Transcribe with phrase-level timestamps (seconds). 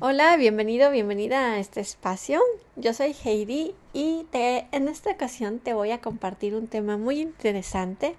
[0.00, 2.42] Hola, bienvenido, bienvenida a este espacio.
[2.74, 7.20] Yo soy Heidi y te, en esta ocasión te voy a compartir un tema muy
[7.20, 8.16] interesante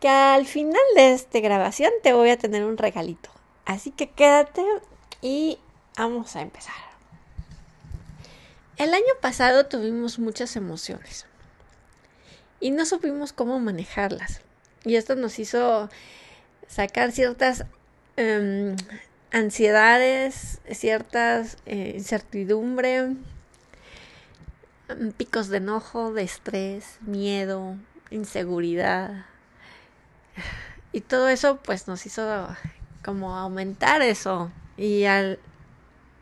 [0.00, 3.30] que al final de esta grabación te voy a tener un regalito.
[3.64, 4.64] Así que quédate
[5.22, 5.60] y
[5.96, 6.74] vamos a empezar.
[8.76, 11.26] El año pasado tuvimos muchas emociones
[12.58, 14.40] y no supimos cómo manejarlas.
[14.84, 15.88] Y esto nos hizo
[16.66, 17.64] sacar ciertas
[18.18, 18.74] um,
[19.34, 23.16] ansiedades, ciertas eh, incertidumbre,
[24.88, 27.74] mm, picos de enojo, de estrés, miedo,
[28.10, 29.26] inseguridad.
[30.92, 32.48] Y todo eso pues nos hizo
[33.04, 34.52] como aumentar eso.
[34.76, 35.40] Y al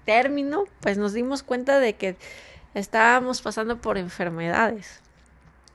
[0.07, 2.17] término pues nos dimos cuenta de que
[2.73, 5.01] estábamos pasando por enfermedades.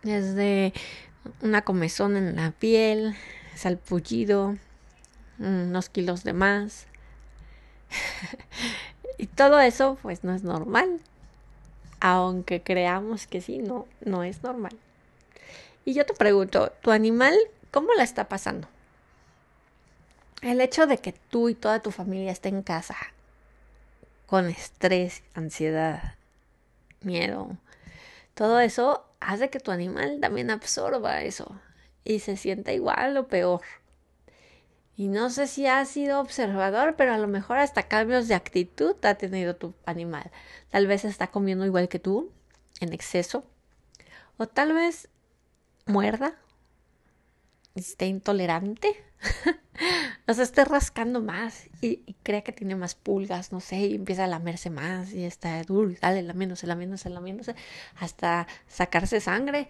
[0.02, 0.74] Desde
[1.44, 3.16] una comezón en la piel,
[3.56, 4.56] salpullido,
[5.38, 6.87] unos kilos de más,
[9.18, 11.00] y todo eso pues no es normal.
[12.00, 14.78] Aunque creamos que sí, no, no es normal.
[15.86, 17.36] Y yo te pregunto, ¿tu animal
[17.72, 18.68] cómo la está pasando?
[20.42, 22.96] El hecho de que tú y toda tu familia esté en casa
[24.28, 26.16] con estrés, ansiedad,
[27.02, 27.58] miedo,
[28.34, 31.60] todo eso hace que tu animal también absorba eso
[32.04, 33.62] y se sienta igual o peor.
[34.98, 38.96] Y no sé si has sido observador, pero a lo mejor hasta cambios de actitud
[39.06, 40.32] ha tenido tu animal.
[40.72, 42.32] Tal vez está comiendo igual que tú,
[42.80, 43.46] en exceso.
[44.38, 45.08] O tal vez
[45.86, 46.34] muerda,
[47.76, 48.96] esté intolerante.
[50.28, 53.96] o sea, esté rascando más y, y, crea que tiene más pulgas, no sé, y
[53.96, 57.56] empieza a lamerse más y está duro, dale, lamiéndose, lamiéndose, lamiéndose,
[58.00, 59.68] hasta sacarse sangre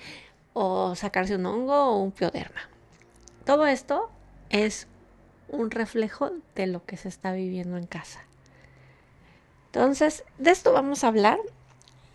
[0.54, 2.62] o sacarse un hongo o un pioderma.
[3.46, 4.10] Todo esto
[4.50, 4.88] es
[5.50, 8.22] un reflejo de lo que se está viviendo en casa.
[9.68, 11.40] Entonces, de esto vamos a hablar.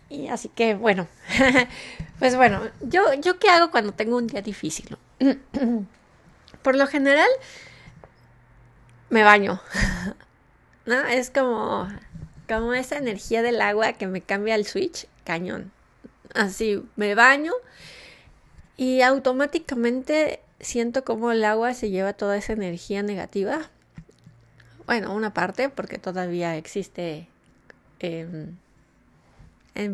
[0.09, 1.07] Y así que, bueno,
[2.19, 4.97] pues bueno, yo, yo qué hago cuando tengo un día difícil.
[6.61, 7.29] Por lo general,
[9.09, 9.61] me baño.
[10.85, 10.95] ¿No?
[11.05, 11.87] Es como,
[12.47, 15.71] como esa energía del agua que me cambia el switch, cañón.
[16.33, 17.53] Así, me baño
[18.75, 23.69] y automáticamente siento como el agua se lleva toda esa energía negativa.
[24.85, 27.27] Bueno, una parte porque todavía existe
[27.99, 28.57] en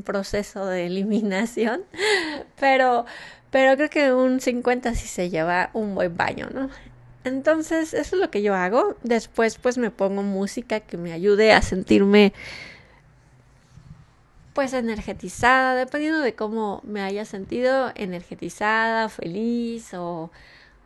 [0.04, 1.84] proceso de eliminación,
[2.60, 3.06] pero,
[3.52, 6.70] pero creo que un 50 sí se lleva un buen baño, ¿no?
[7.24, 8.96] Entonces, eso es lo que yo hago.
[9.04, 12.34] Después, pues me pongo música que me ayude a sentirme
[14.54, 20.32] pues energetizada, dependiendo de cómo me haya sentido, energetizada, feliz o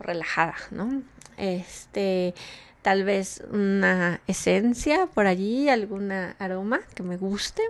[0.03, 1.01] relajada, ¿no?
[1.37, 2.33] Este,
[2.81, 7.63] tal vez una esencia por allí, alguna aroma que me guste.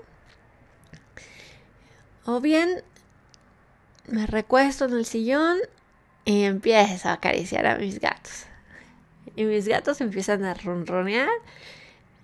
[2.25, 2.83] O bien
[4.07, 5.57] me recuesto en el sillón
[6.25, 8.45] y empiezo a acariciar a mis gatos.
[9.35, 11.29] Y mis gatos empiezan a ronronear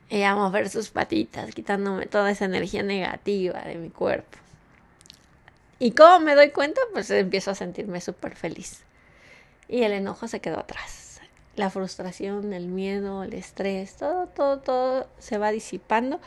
[0.09, 4.37] y a mover sus patitas, quitándome toda esa energía negativa de mi cuerpo.
[5.79, 8.83] Y como me doy cuenta, pues empiezo a sentirme súper feliz
[9.69, 11.21] y el enojo se quedó atrás.
[11.55, 16.19] La frustración, el miedo, el estrés, todo, todo, todo se va disipando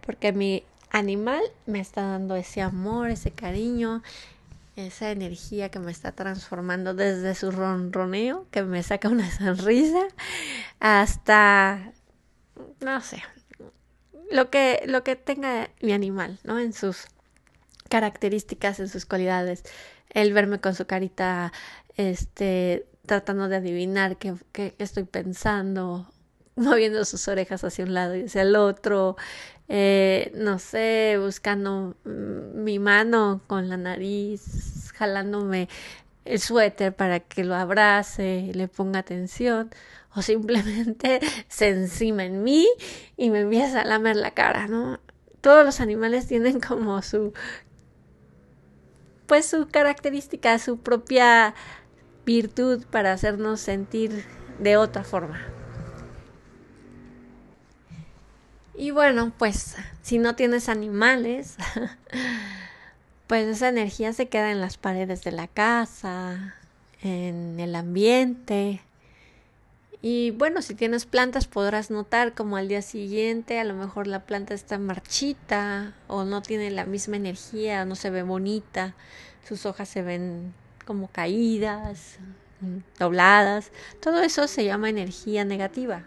[0.00, 4.02] porque mi animal me está dando ese amor, ese cariño,
[4.76, 10.06] esa energía que me está transformando desde su ronroneo, que me saca una sonrisa,
[10.80, 11.92] hasta,
[12.80, 13.22] no sé,
[14.30, 16.58] lo que, lo que tenga mi animal, ¿no?
[16.58, 17.06] En sus
[17.88, 19.64] características, en sus cualidades.
[20.10, 21.52] El verme con su carita
[21.96, 24.34] este, tratando de adivinar qué,
[24.78, 26.10] estoy pensando,
[26.56, 29.16] moviendo sus orejas hacia un lado y hacia el otro,
[29.68, 35.68] eh, no sé, buscando mm, mi mano con la nariz, jalándome
[36.24, 39.70] el suéter para que lo abrace, le ponga atención,
[40.14, 42.66] o simplemente se encima en mí
[43.16, 44.98] y me empieza a lamer la cara, ¿no?
[45.40, 47.32] Todos los animales tienen como su
[49.26, 51.54] pues su característica, su propia
[52.26, 54.24] virtud para hacernos sentir
[54.58, 55.40] de otra forma.
[58.74, 61.56] Y bueno, pues si no tienes animales,
[63.26, 66.56] pues esa energía se queda en las paredes de la casa,
[67.00, 68.82] en el ambiente.
[70.02, 74.26] Y bueno, si tienes plantas podrás notar como al día siguiente a lo mejor la
[74.26, 78.94] planta está marchita o no tiene la misma energía, no se ve bonita,
[79.48, 80.52] sus hojas se ven
[80.86, 82.18] como caídas,
[82.98, 86.04] dobladas, todo eso se llama energía negativa.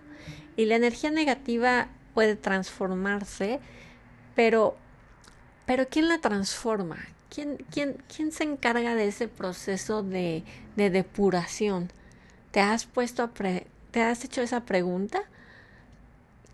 [0.56, 3.60] Y la energía negativa puede transformarse,
[4.36, 4.76] pero,
[5.66, 6.98] pero ¿quién la transforma?
[7.30, 10.44] ¿Quién, quién, quién se encarga de ese proceso de,
[10.76, 11.92] de depuración?
[12.52, 13.30] ¿Te has puesto a
[13.92, 15.22] te has hecho esa pregunta?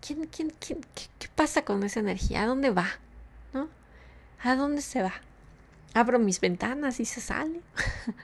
[0.00, 2.42] ¿Quién, quién, quién, qué, pasa con esa energía?
[2.42, 2.86] ¿A dónde va?
[3.52, 3.68] ¿No?
[4.42, 5.14] ¿A dónde se va?
[5.94, 7.60] Abro mis ventanas y se sale.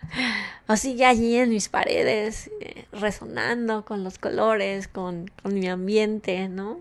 [0.68, 6.48] o sigue allí en mis paredes, eh, resonando con los colores, con, con mi ambiente,
[6.48, 6.80] ¿no?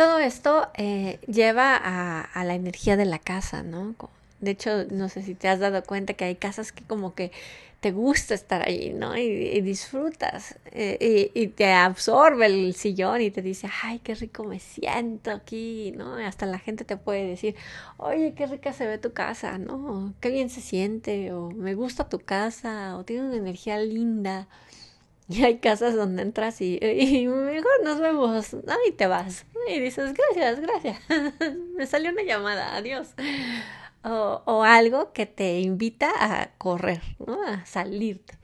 [0.00, 3.94] todo esto eh, lleva a, la energía de la casa, ¿no?
[4.40, 7.32] De hecho, no sé si te has dado cuenta que hay casas que como que
[7.80, 9.16] te gusta estar ahí, ¿no?
[9.16, 14.60] Y, disfrutas eh, y, te absorbe el sillón y te dice, ay, qué rico me
[14.60, 16.14] siento aquí, ¿no?
[16.16, 17.56] hasta la gente te puede decir,
[17.96, 20.14] oye, qué rica se ve tu casa, ¿no?
[20.20, 24.46] Qué bien se siente, o me gusta tu casa, o tiene una energía linda.
[25.28, 28.74] Y hay casas donde entras y, mejor nos vemos, ¿no?
[28.88, 29.46] Y te vas.
[29.68, 30.98] Y dices, gracias, gracias.
[31.76, 33.14] Me salió una llamada, adiós.
[34.02, 37.42] O, algo que te invita a correr, ¿no?
[37.46, 38.38] A salirte.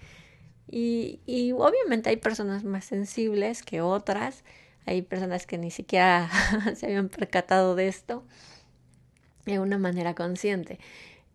[0.69, 4.45] Y, obviamente hay personas más sensibles que otras.
[4.85, 6.31] Hay personas que ni siquiera
[6.77, 8.25] se habían percatado de esto
[9.47, 10.79] de una manera consciente.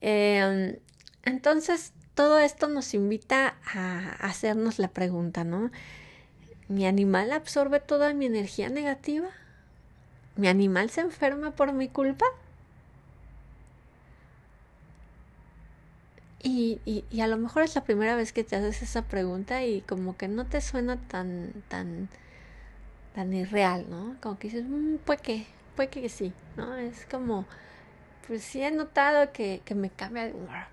[0.02, 0.80] Eh,
[1.24, 5.72] entonces, todo esto nos invita a hacernos la pregunta, ¿no?
[6.68, 9.30] ¿Mi animal absorbe toda mi energía negativa?
[10.36, 12.26] ¿Mi animal se enferma por mi culpa?
[16.44, 19.82] Y, y, a lo mejor es la primera vez que te haces esa pregunta y
[19.82, 22.10] como que no te suena tan, tan,
[23.14, 24.16] tan irreal, ¿no?
[24.22, 25.46] Como que dices, mm, pues que,
[25.76, 26.76] puede que sí, ¿no?
[26.76, 27.46] Es como,
[28.28, 30.66] pues sí he notado que, que me cambia de humor.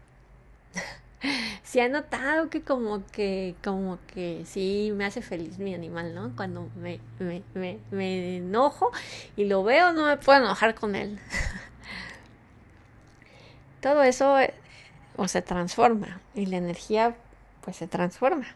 [1.63, 6.35] sí ha notado que como que, como que sí me hace feliz mi animal, ¿no?
[6.35, 8.91] Cuando me, me, me, me enojo
[9.37, 11.19] y lo veo, no me puedo enojar con él.
[13.83, 14.35] Todo eso
[15.19, 17.17] o se transforma y la energía
[17.61, 18.47] pues se transforma,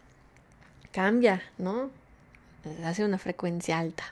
[0.92, 1.90] cambia, ¿no?
[2.84, 4.04] Hace una frecuencia alta.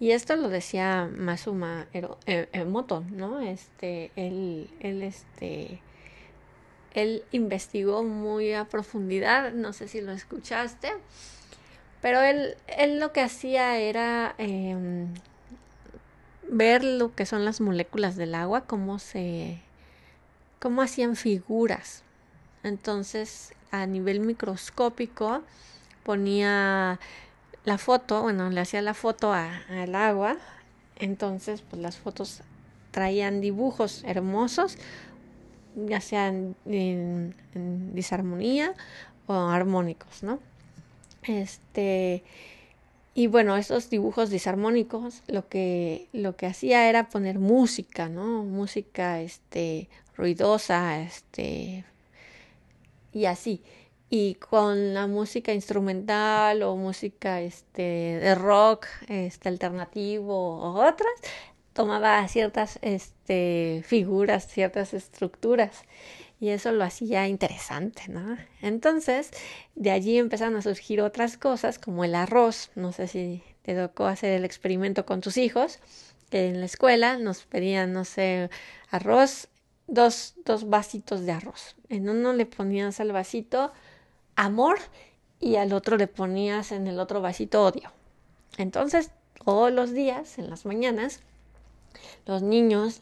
[0.00, 1.86] Y esto lo decía Masuma
[2.26, 3.40] Emoto, ¿no?
[3.40, 5.80] Este, él, él, este,
[6.94, 10.92] él investigó muy a profundidad, no sé si lo escuchaste,
[12.00, 15.14] pero él, él lo que hacía era em,
[16.50, 19.60] ver lo que son las moléculas del agua, cómo se,
[20.62, 22.04] cómo hacían figuras.
[22.62, 25.42] Entonces, a nivel microscópico,
[26.04, 27.00] ponía
[27.64, 30.36] la foto, bueno, le hacía la foto al agua,
[30.94, 32.42] entonces, pues las fotos
[32.92, 34.78] traían dibujos hermosos
[35.74, 37.34] ya sean en,
[37.94, 38.74] disarmonía
[39.26, 40.38] o armónicos, ¿no?
[41.22, 42.22] Este,
[43.14, 48.44] y bueno, esos dibujos disarmónicos lo que, lo que hacía era poner música, ¿no?
[48.44, 51.84] Música, este, ruidosa, este,
[53.12, 53.62] y así.
[54.08, 61.12] Y con la música instrumental o música, este, de rock, este, alternativo o otras,
[61.74, 65.84] tomaba ciertas este, figuras, ciertas estructuras
[66.42, 68.36] y eso lo hacía interesante, ¿no?
[68.62, 69.30] Entonces,
[69.76, 74.06] de allí empezaron a surgir otras cosas como el arroz, no sé si te tocó
[74.06, 75.78] hacer el experimento con tus hijos,
[76.30, 78.50] que en la escuela nos pedían, no sé,
[78.90, 79.50] arroz,
[79.86, 81.76] dos, dos vasitos de arroz.
[81.88, 83.72] En uno le ponías al vasito
[84.34, 84.80] amor
[85.38, 87.92] y al otro le ponías en el otro vasito odio.
[88.58, 89.12] Entonces,
[89.44, 91.20] todos los días, en las mañanas,
[92.26, 93.00] los niños,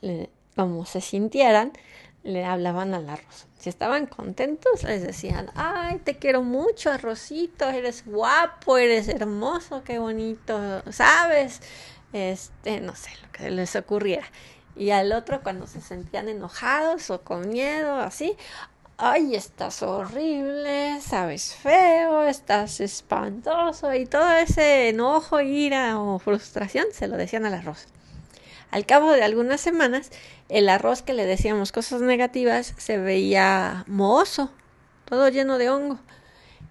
[0.57, 1.73] como se sintieran,
[2.23, 3.47] le hablaban al arroz.
[3.59, 9.99] Si estaban contentos, les decían, ay, te quiero mucho, arrocito, eres guapo, eres hermoso, qué
[9.99, 11.61] bonito, ¿sabes?
[12.13, 14.27] Este, no sé, lo que les ocurriera.
[14.77, 18.37] Y al otro, cuando se sentían enojados o con miedo, así,
[18.97, 27.09] ay, estás horrible, sabes feo, estás espantoso, y todo ese enojo, ira o frustración se
[27.09, 27.89] lo decían al arroz.
[28.71, 30.11] Al cabo de algunas semanas,
[30.49, 34.51] el arroz que le decíamos cosas negativas se veía mohoso,
[35.07, 35.99] todo lleno de hongo.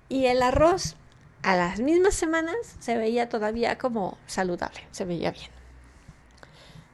[0.07, 0.95] Y el arroz,
[1.43, 5.51] a las mismas semanas, se veía todavía como saludable, se veía bien.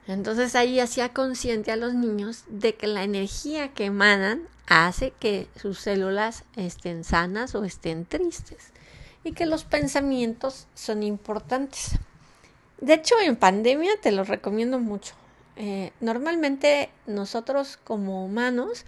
[0.08, 5.48] Entonces ahí hacía consciente a los niños de que la energía que emanan hace que
[5.56, 8.72] sus células estén sanas o estén tristes
[9.24, 11.98] y que los pensamientos son importantes.
[12.80, 15.16] De hecho, en pandemia te lo recomiendo mucho.
[15.56, 18.86] Eh, normalmente nosotros como humanos,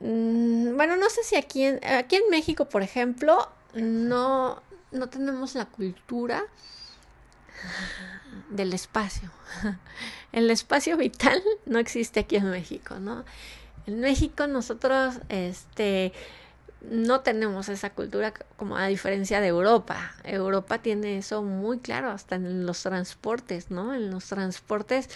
[0.00, 5.54] mm, bueno, no sé si aquí en, aquí en México, por ejemplo, no, no tenemos
[5.54, 6.44] la cultura
[8.50, 9.30] del espacio.
[10.32, 13.24] El espacio vital no existe aquí en México, ¿no?
[13.86, 16.12] En México nosotros, este,
[16.90, 20.14] no tenemos esa cultura como a diferencia de Europa.
[20.24, 23.94] Europa tiene eso muy claro, hasta en los transportes, ¿no?
[23.94, 25.08] En los transportes,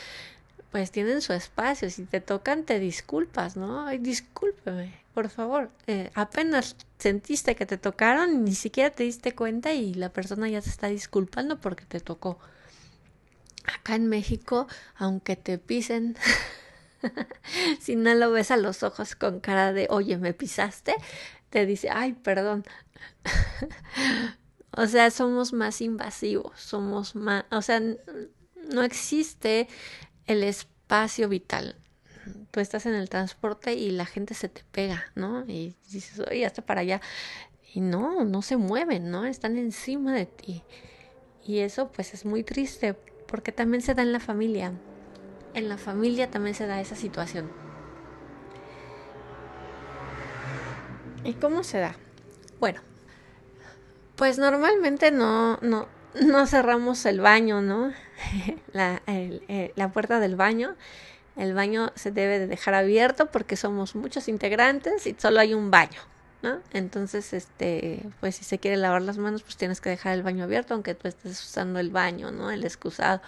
[0.70, 1.90] pues tienen su espacio.
[1.90, 3.87] Si te tocan, te disculpas, ¿no?
[3.87, 5.70] Ay, discúlpeme, por favor.
[5.87, 10.61] Eh, apenas sentiste que te tocaron, ni siquiera te diste cuenta y la persona ya
[10.61, 12.38] se está disculpando porque te tocó.
[13.66, 16.16] Acá en México, aunque te pisen,
[17.80, 20.94] si no lo ves a los ojos con cara de, oye, me pisaste,
[21.56, 22.64] te dice, ay, perdón.
[24.72, 29.66] o sea, somos más invasivos, somos más, o sea, no existe
[30.26, 31.76] el espacio vital.
[32.50, 35.46] Tú estás en el transporte y la gente se te pega, ¿no?
[35.46, 37.00] Y dices, oye, hasta para allá.
[37.72, 39.25] Y no, no se mueven, ¿no?
[39.25, 40.62] Están encima de ti.
[41.42, 42.92] Y eso pues es muy triste
[43.26, 44.72] porque también se da en la familia.
[45.54, 47.50] En la familia también se da esa situación.
[51.26, 51.97] ¿Y cómo se da?
[52.61, 52.80] Bueno,
[54.14, 55.88] pues normalmente no, no,
[56.21, 57.92] no cerramos el baño, ¿no?
[58.73, 60.76] la, eh, la puerta del baño.
[61.37, 65.71] El baño se debe de dejar abierto porque somos muchos integrantes y solo hay un
[65.71, 66.00] baño,
[66.42, 66.61] ¿no?
[66.73, 70.45] Entonces, este, pues si se quiere lavar las manos, pues tienes que dejar el baño
[70.45, 72.50] abierto, aunque tú estés usando el baño, ¿no?
[72.52, 73.21] El excusado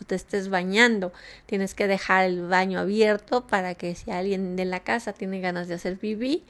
[0.00, 1.12] o te estés bañando.
[1.46, 5.68] Tienes que dejar el baño abierto para que si alguien de la casa tiene ganas
[5.68, 6.44] de hacer pipí,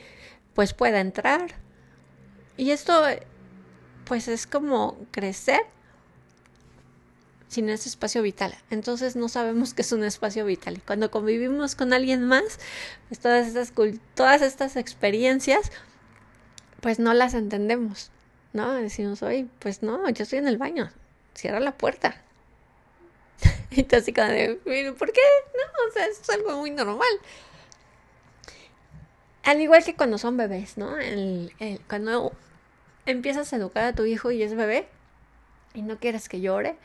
[0.55, 1.55] pues pueda entrar.
[2.57, 3.03] Y esto
[4.05, 5.61] pues es como crecer
[7.53, 8.57] sin ese espacio vital.
[8.71, 10.81] Entonces no sabemos que es un espacio vital.
[10.87, 12.59] Cuando convivimos con alguien más,
[13.09, 13.73] pues todas estas,
[14.15, 15.71] todas estas experiencias,
[16.81, 18.11] pues no las entendemos,
[18.53, 18.73] ¿no?
[18.73, 20.91] Decimos, oye, pues no, yo estoy en el baño,
[21.35, 22.21] cierra la puerta.
[23.71, 25.21] y tú así como ¿por qué?
[25.55, 27.07] No, o sea, es algo muy normal.
[29.45, 30.97] Al igual que cuando son bebés, ¿no?
[30.99, 31.53] El,
[31.89, 32.33] cuando
[33.07, 34.89] empiezas a educar a tu hijo y es bebé
[35.75, 36.77] y no quieres que llore,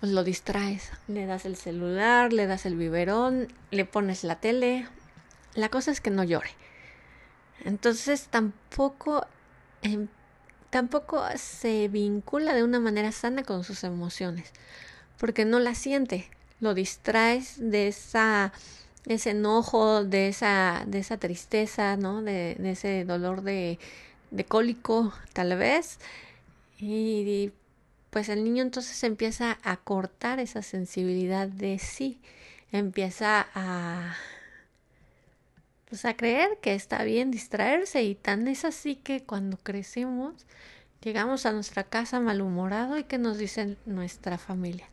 [0.00, 0.90] pues lo distraes.
[1.08, 4.86] Le das el celular, le das el biberón, le pones la tele.
[5.54, 6.50] La cosa es que no llore.
[7.64, 9.26] Entonces tampoco,
[9.82, 10.08] em,
[10.70, 14.52] tampoco se vincula de una manera sana con sus emociones,
[15.18, 16.28] porque no la siente.
[16.60, 18.52] Lo distraes de esa
[19.08, 22.22] ese enojo, de esa, de esa tristeza, ¿no?
[22.22, 23.78] De, ese dolor de,
[24.30, 25.98] de cólico, tal vez.
[26.78, 27.52] Y,
[28.10, 32.20] pues el niño entonces empieza a cortar esa sensibilidad de sí,
[32.72, 34.16] empieza a
[35.88, 40.46] pues a creer que está bien distraerse y tan es así que cuando crecemos
[41.02, 44.88] llegamos a nuestra casa malhumorado y que nos dicen nuestra familia.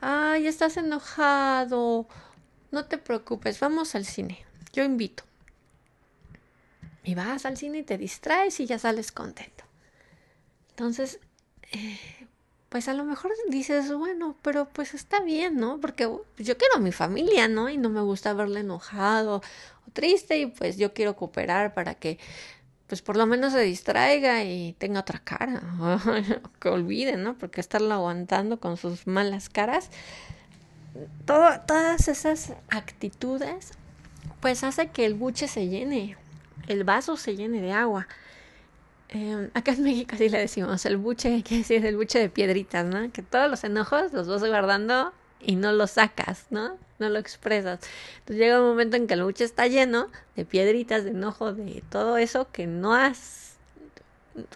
[0.00, 2.06] Ay, estás enojado
[2.70, 4.44] no te preocupes, vamos al cine.
[4.72, 5.24] Yo invito.
[7.04, 9.64] Y vas al cine y te distraes y ya sales contento.
[10.70, 11.20] Entonces,
[11.72, 11.98] eh,
[12.68, 15.80] pues a lo mejor dices, bueno, pero pues está bien, ¿no?
[15.80, 17.70] Porque yo quiero a mi familia, ¿no?
[17.70, 22.18] Y no me gusta verle enojado o triste y pues yo quiero cooperar para que
[22.88, 25.62] pues por lo menos se distraiga y tenga otra cara,
[26.60, 27.36] que olvide, ¿no?
[27.36, 29.90] Porque estarlo aguantando con sus malas caras,
[31.24, 33.72] todas esas actitudes
[34.40, 36.16] pues hace que el buche se llene,
[36.68, 38.06] el vaso se llene de agua.
[39.08, 41.84] Em, acá en México así le decimos, el buche, ¿qué decir?
[41.84, 43.10] El buche de piedritas, ¿no?
[43.10, 46.76] Que todos los enojos los vas guardando y no los sacas, ¿no?
[46.98, 47.80] No lo expresas.
[48.20, 51.82] Entonces llega un momento en que el buche está lleno de piedritas, de enojo, de
[51.90, 53.56] todo eso que no has,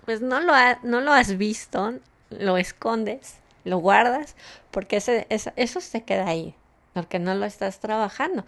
[0.04, 1.94] pues no lo, no lo has visto,
[2.30, 4.36] lo escondes lo guardas
[4.70, 6.54] porque eso se queda ahí,
[6.94, 8.44] porque no lo estás trabajando.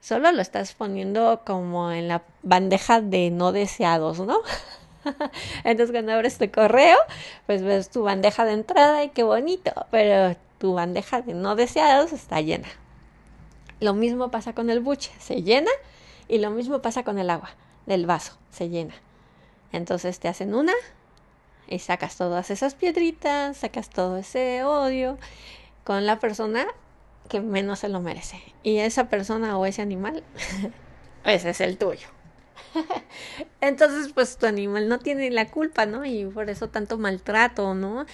[0.00, 4.38] Solo lo estás poniendo como en la bandeja de no deseados, ¿no?
[5.64, 6.98] Entonces cuando abres tu correo,
[7.46, 12.12] pues ves tu bandeja de entrada y qué bonito, pero tu bandeja de no deseados
[12.12, 12.68] está llena.
[13.80, 15.70] Lo mismo pasa con el buche, se llena
[16.28, 17.50] y lo mismo pasa con el agua
[17.86, 18.94] del vaso, se llena.
[19.72, 20.72] Entonces te hacen una,
[21.68, 25.18] y sacas todas esas piedritas, sacas todo ese odio
[25.84, 26.66] con la persona
[27.28, 28.40] que menos se lo merece.
[28.62, 30.22] Y esa persona o ese animal,
[31.24, 32.08] ese es el tuyo.
[33.60, 36.04] Entonces, pues tu animal no tiene la culpa, ¿no?
[36.04, 38.06] Y por eso tanto maltrato, ¿no?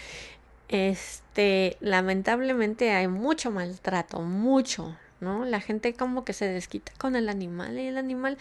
[0.69, 5.45] Este, lamentablemente hay mucho maltrato, mucho, ¿no?
[5.45, 8.39] La gente como que se desquita con el animal y el animal,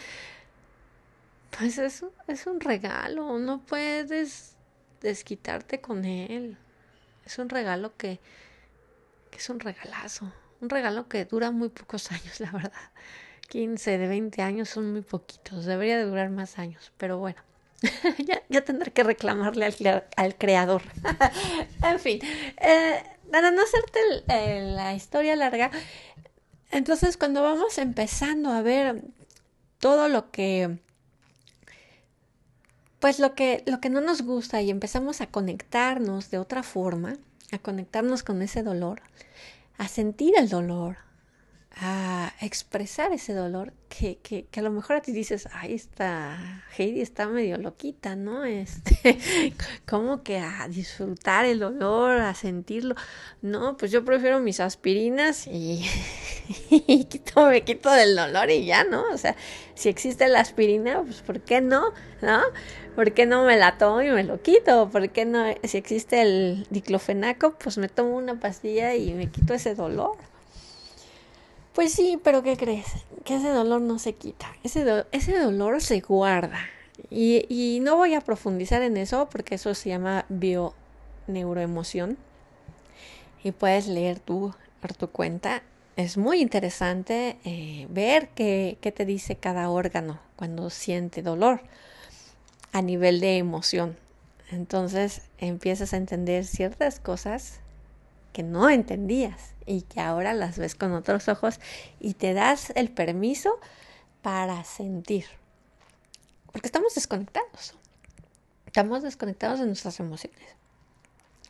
[1.58, 4.56] pues eso es un regalo, no puedes
[5.02, 6.58] desquitarte con él.
[7.26, 8.20] Es un regalo que,
[9.32, 10.32] que es un regalazo.
[10.62, 12.92] Un regalo que dura muy pocos años, la verdad.
[13.50, 15.66] 15 de 20 años son muy poquitos.
[15.66, 16.92] Debería de durar más años.
[16.98, 17.42] Pero bueno,
[18.26, 20.84] ya, ya, tendré que reclamarle al, al creador.
[21.84, 22.20] en fin,
[22.62, 25.72] eh, para no hacerte la historia larga,
[26.72, 29.02] entonces cuando vamos empezando a ver
[29.80, 30.80] todo lo que
[33.00, 37.18] pues lo que lo que no nos gusta y empezamos a conectarnos de otra forma,
[37.52, 39.02] a conectarnos con ese dolor,
[39.78, 40.98] a sentir el dolor,
[41.82, 46.64] a expresar ese dolor que, que, que, a lo mejor a ti dices, ay, esta
[46.78, 48.44] Heidi está medio loquita, ¿no?
[48.44, 49.18] Este,
[49.88, 52.96] como que a disfrutar el dolor, a sentirlo.
[53.42, 55.86] No, pues yo prefiero mis aspirinas y,
[56.70, 59.04] y quito, me quito del dolor y ya, ¿no?
[59.14, 59.36] O sea,
[59.74, 61.94] si existe la aspirina, pues ¿por qué no?
[62.22, 62.42] ¿No?
[62.96, 64.90] ¿Por qué no me la tomo y me lo quito?
[64.90, 65.46] ¿Por qué no?
[65.64, 70.18] Si existe el diclofenaco, pues me tomo una pastilla y me quito ese dolor.
[71.74, 72.88] Pues sí, pero ¿qué crees?
[73.24, 76.60] Que ese dolor no se quita, ese, ese dolor se guarda.
[77.10, 82.18] Y, no voy a profundizar en eso porque eso se llama bioneuroemoción.
[83.44, 85.64] Y puedes leer tú por tu cuenta.
[85.96, 91.62] Es muy interesante eh, ver qué, qué te dice cada órgano cuando siente dolor
[92.72, 93.98] a nivel de emoción.
[94.52, 97.60] Entonces empiezas a entender ciertas cosas
[98.34, 101.60] que no entendías y que ahora las ves con otros ojos
[102.00, 103.60] y te das el permiso
[104.22, 105.26] para sentir.
[106.52, 107.76] Porque estamos desconectados.
[108.66, 110.40] Estamos desconectados de nuestras emociones.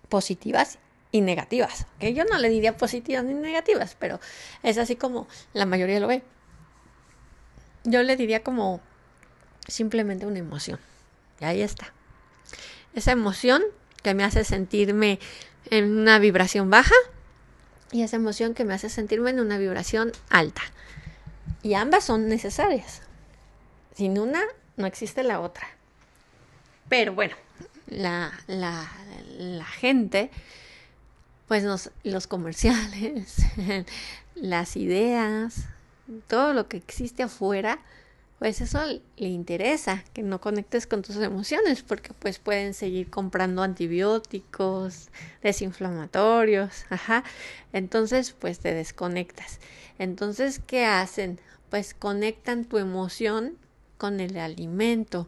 [0.10, 0.80] Positivas
[1.12, 1.86] y negativas.
[2.00, 4.20] Que yo no le diría positivas ni negativas, pero
[4.64, 6.24] es así como la mayoría lo ve.
[7.84, 8.82] Yo le diría como
[9.68, 10.80] simplemente una emoción.
[11.40, 11.94] Y ahí está.
[12.94, 13.64] Esa emoción
[14.04, 15.20] que me hace sentirme
[15.66, 16.96] en una vibración baja
[17.92, 20.62] y esa emoción que me hace sentirme en una vibración alta.
[21.64, 23.02] Y ambas son necesarias.
[23.96, 24.42] Sin una
[24.78, 25.68] no existe la otra.
[26.88, 27.36] Pero bueno,
[27.88, 28.90] la, la,
[29.38, 30.32] la gente,
[31.48, 31.64] pues
[32.04, 33.38] los comerciales,
[34.36, 35.66] las ideas,
[36.28, 37.80] todo lo que existe afuera,
[38.40, 38.80] pues eso
[39.18, 45.10] le interesa, que no conectes con tus emociones, porque pues pueden seguir comprando antibióticos,
[45.44, 47.26] desinflamatorios, ajá.
[47.74, 49.60] Entonces, pues te desconectas.
[49.98, 51.40] Entonces, ¿qué hacen?
[51.70, 53.58] Pues conectan tu emoción
[53.98, 55.28] con el alimento.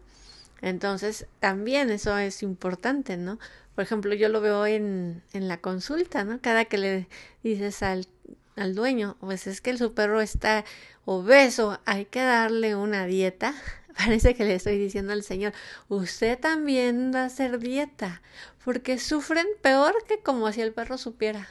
[0.62, 3.40] Entonces, también eso es importante, ¿no?
[3.76, 6.40] Por ejemplo, yo lo veo en, en la consulta, ¿no?
[6.40, 7.08] Cada que le
[7.44, 8.08] dices al
[8.56, 10.66] al dueño, pues es que su perro está
[11.06, 13.54] obeso, hay que darle una dieta.
[13.98, 15.54] Parece que le estoy diciendo al Señor,
[15.90, 18.22] usted también va a hacer dieta,
[18.64, 21.48] porque sufren peor que como si el perro supiera.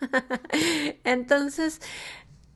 [1.04, 1.80] Entonces,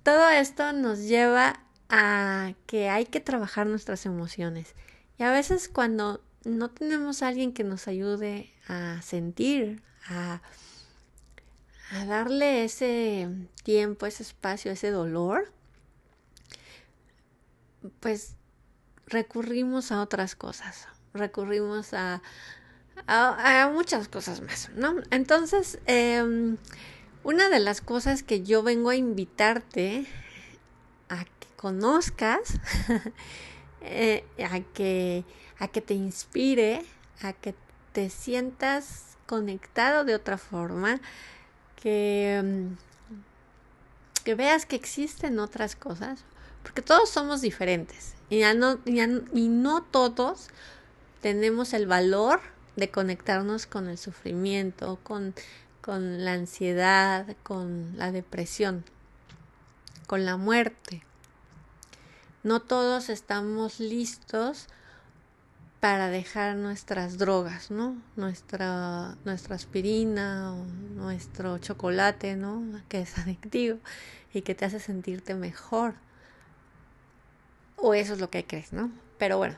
[0.03, 4.75] todo esto nos lleva a que hay que trabajar nuestras emociones.
[5.19, 10.41] Y a veces cuando no tenemos a alguien que nos ayude a sentir, a
[11.91, 13.29] a darle ese
[13.63, 15.53] tiempo, ese espacio, ese dolor,
[18.01, 18.35] pues
[19.07, 22.23] recurrimos a otras cosas, recurrimos a,
[23.07, 24.97] a, muchas cosas más, ¿no?
[25.11, 26.57] Entonces, em,
[27.23, 30.07] una de las cosas que yo vengo a invitarte
[31.09, 32.41] a que conozcas,
[33.81, 35.25] eh, a, que,
[35.59, 36.85] a que te inspire,
[37.23, 37.55] a que
[37.93, 41.01] te sientas conectado de otra forma,
[41.87, 46.25] que, mm, que veas que existen otras cosas,
[46.65, 50.49] porque todos somos diferentes y, no, y no todos
[51.21, 52.41] tenemos el valor
[52.75, 55.33] de conectarnos con el sufrimiento, con,
[55.81, 58.85] con la ansiedad, con la depresión,
[60.09, 61.05] con la muerte.
[62.43, 64.67] No todos estamos listos
[65.87, 67.97] para dejar nuestras drogas, ¿no?
[68.17, 70.53] Nuestra, nuestra aspirina
[70.97, 72.65] nuestro chocolate, ¿no?
[72.89, 73.79] Que es adictivo
[74.35, 75.95] y que te hace sentirte mejor.
[77.77, 78.91] O eso es lo que crees, ¿no?
[79.17, 79.55] Pero bueno,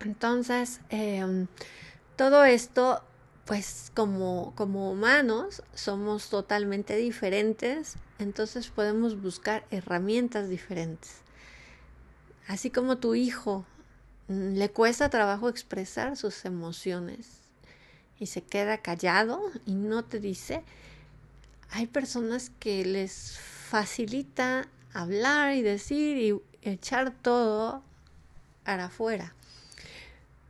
[0.00, 1.46] entonces, em,
[2.16, 3.02] todo esto,
[3.46, 11.22] pues como, como humanos, somos totalmente diferentes, entonces podemos buscar herramientas diferentes.
[12.46, 13.64] Así como tu hijo
[14.28, 17.40] le cuesta trabajo expresar sus emociones
[18.18, 20.62] y se queda callado y no te dice.
[21.70, 27.82] Hay personas que les facilita hablar y decir y echar todo
[28.64, 29.34] para afuera.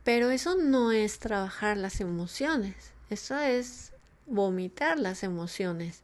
[0.03, 2.75] Pero eso no es trabajar las emociones,
[3.09, 3.91] eso es
[4.27, 6.01] vomitar las emociones.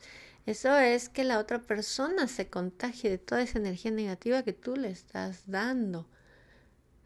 [0.48, 4.76] Eso es que la otra persona se contagie de toda esa energía negativa que tú
[4.76, 6.08] le estás dando.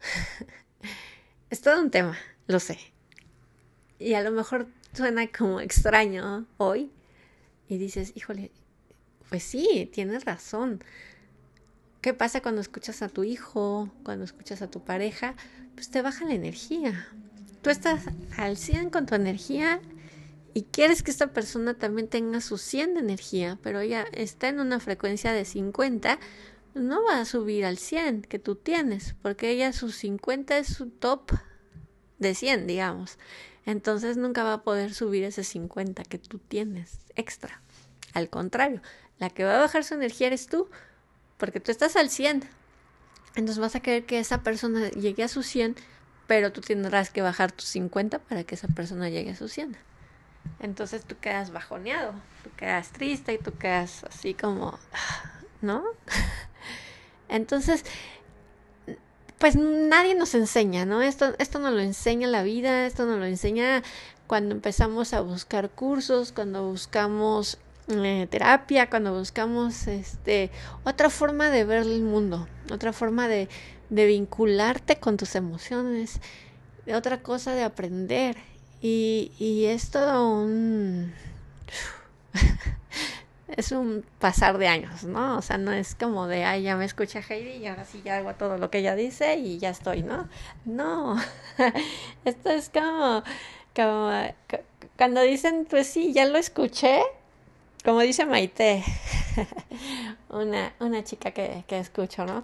[1.50, 2.78] es todo un tema, lo sé.
[3.98, 6.90] Y a lo mejor suena como extraño hoy
[7.68, 8.50] y dices, híjole,
[9.28, 10.82] pues sí, tienes razón.
[12.00, 15.34] ¿Qué pasa cuando escuchas a tu hijo, cuando escuchas a tu pareja?
[15.74, 17.08] Pues te baja la energía.
[17.62, 18.04] Tú estás
[18.36, 19.80] al 100 con tu energía
[20.54, 24.60] y quieres que esta persona también tenga su 100 de energía, pero ella está en
[24.60, 26.18] una frecuencia de 50,
[26.76, 30.90] no va a subir al 100 que tú tienes, porque ella su 50 es su
[30.90, 31.32] top
[32.18, 33.18] de 100, digamos.
[33.64, 37.62] Entonces nunca va a poder subir ese 50 que tú tienes extra.
[38.12, 38.80] Al contrario,
[39.18, 40.68] la que va a bajar su energía eres tú,
[41.38, 42.44] porque tú estás al 100.
[43.34, 45.76] Entonces vas a querer que esa persona llegue a su 100,
[46.26, 49.76] pero tú tendrás que bajar tu 50 para que esa persona llegue a su 100.
[50.60, 54.78] Entonces tú quedas bajoneado, tú quedas triste y tú quedas así como,
[55.60, 55.84] ¿no?
[57.28, 57.84] Entonces,
[59.38, 61.02] pues nadie nos enseña, ¿no?
[61.02, 63.82] Esto, esto nos lo enseña la vida, esto nos lo enseña
[64.26, 67.58] cuando empezamos a buscar cursos, cuando buscamos
[67.88, 70.50] eh, terapia, cuando buscamos este
[70.84, 73.48] otra forma de ver el mundo, otra forma de,
[73.90, 76.20] de vincularte con tus emociones,
[76.92, 78.36] otra cosa de aprender.
[78.82, 81.12] Y, y es todo un...
[83.48, 85.38] es un pasar de años, ¿no?
[85.38, 88.16] O sea, no es como de, ay, ya me escucha Heidi y ahora sí ya
[88.16, 90.28] hago todo lo que ella dice y ya estoy, ¿no?
[90.64, 91.16] No,
[92.24, 93.22] esto es como,
[93.74, 94.10] como,
[94.96, 97.00] cuando dicen, pues sí, ya lo escuché,
[97.84, 98.82] como dice Maite,
[100.28, 102.42] una, una chica que, que escucho, ¿no?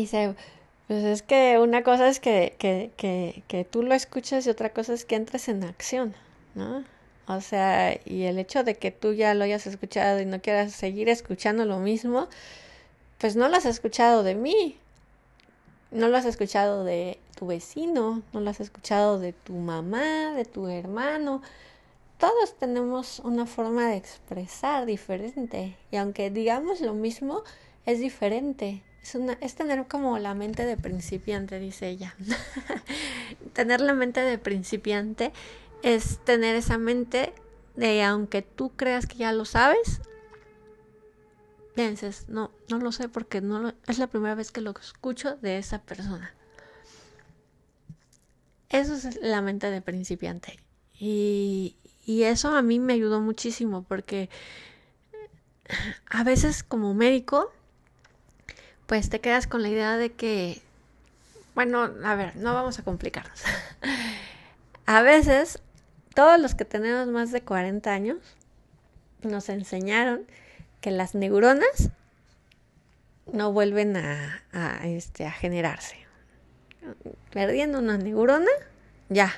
[0.00, 0.34] dice,
[0.88, 4.70] pues es que una cosa es que, que, que, que tú lo escuches y otra
[4.70, 6.14] cosa es que entres en acción,
[6.54, 6.84] ¿no?
[7.26, 10.72] O sea, y el hecho de que tú ya lo hayas escuchado y no quieras
[10.72, 12.28] seguir escuchando lo mismo,
[13.18, 14.76] pues no lo has escuchado de mí,
[15.90, 20.44] no lo has escuchado de tu vecino, no lo has escuchado de tu mamá, de
[20.44, 21.40] tu hermano.
[22.18, 27.42] Todos tenemos una forma de expresar diferente y aunque digamos lo mismo,
[27.86, 28.82] es diferente.
[29.40, 32.14] Es, tener como la mente de principiante, dice ella.
[33.52, 35.30] tener la mente de principiante
[35.84, 37.34] es tener esa mente
[37.76, 40.00] de aunque tú creas que ya lo sabes,
[41.74, 45.36] pienses, no, no lo sé porque no lo, es la primera vez que lo escucho
[45.36, 46.34] de esa persona.
[48.70, 50.58] Eso es la mente de principiante.
[50.98, 54.30] Y, y eso a mí me ayudó muchísimo porque
[56.06, 57.52] a veces como médico,
[58.86, 60.62] pues te quedas con la idea de que,
[61.54, 63.42] bueno, a ver, no vamos a complicarnos.
[64.86, 65.60] a veces
[66.14, 68.18] todos los que tenemos más de 40 años
[69.22, 70.26] nos enseñaron
[70.80, 71.90] que las neuronas
[73.32, 74.42] no vuelven a,
[74.84, 75.96] este, a generarse.
[77.32, 78.50] Perdiendo una neurona,
[79.08, 79.32] ya.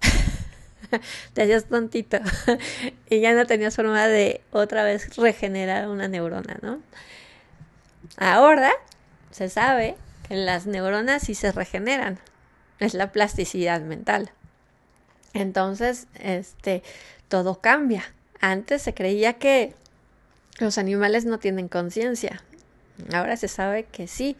[1.32, 2.18] Te hacías tontito
[3.10, 6.80] y ya no tenías forma de otra vez regenerar una neurona, ¿no?
[8.16, 8.72] Ahora
[9.32, 9.96] se sabe
[10.28, 12.20] que las neuronas sí se regeneran.
[12.78, 14.30] Es la plasticidad mental.
[15.36, 16.82] Entonces, este,
[17.28, 18.04] todo cambia.
[18.40, 19.74] Antes se creía que
[20.58, 22.42] los animales no tienen conciencia.
[23.12, 24.36] Ahora se sabe que sí,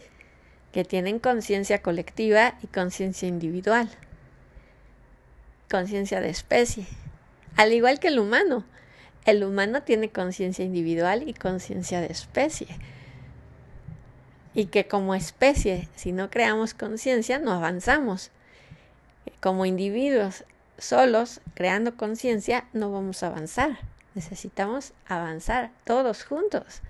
[0.73, 3.91] que tienen conciencia colectiva y conciencia individual.
[5.71, 6.87] Conciencia de especie.
[7.57, 8.65] Al igual que el humano.
[9.27, 12.69] El humano tiene conciencia individual y conciencia de especie.
[14.55, 18.31] Y que como especie, si no creamos conciencia, no avanzamos.
[19.41, 20.45] Como individuos,
[20.79, 23.79] solos, creando conciencia, no vamos a avanzar.
[24.15, 26.81] Necesitamos avanzar todos juntos,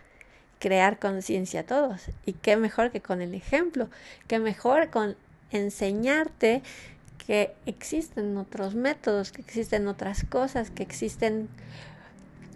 [0.59, 2.03] crear conciencia todos.
[2.25, 3.89] Y qué mejor que con el ejemplo,
[4.29, 5.17] qué mejor con
[5.51, 6.63] enseñarte
[7.27, 11.49] que existen otros métodos, que existen otras cosas, que existen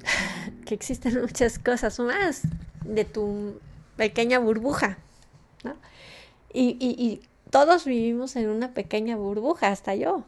[0.66, 2.42] que existen muchas cosas más
[2.84, 3.60] de tu
[3.96, 4.98] pequeña burbuja.
[6.52, 10.24] Y, y, y todos vivimos en una pequeña burbuja, hasta yo.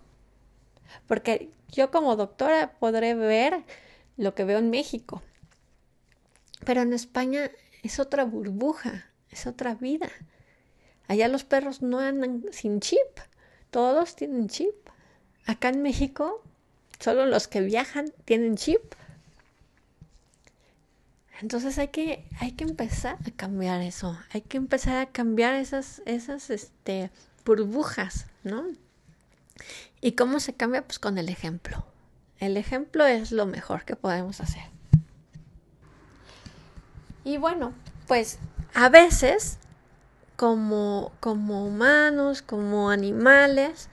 [1.07, 3.64] Porque yo como doctora podré ver
[4.16, 5.22] lo que veo en México.
[6.64, 7.50] Pero en España
[7.83, 10.09] es otra burbuja, es otra vida.
[11.09, 13.18] Allá los perros no andan sin chip,
[13.70, 14.74] todos tienen chip.
[15.46, 16.42] Acá en México,
[17.00, 18.94] solo los que viajan tienen chip.
[21.40, 26.00] Entonces hay que, hay que empezar a cambiar eso, hay que empezar a cambiar esas,
[26.07, 27.11] esas este,
[27.44, 28.64] burbujas, ¿no?
[30.02, 30.82] ¿Y cómo se cambia?
[30.82, 31.86] Pues con el ejemplo.
[32.38, 34.64] El ejemplo es lo mejor que podemos hacer.
[37.24, 37.72] Y bueno,
[38.08, 38.38] pues
[38.74, 39.58] a veces
[40.34, 43.88] como, como humanos, como animales,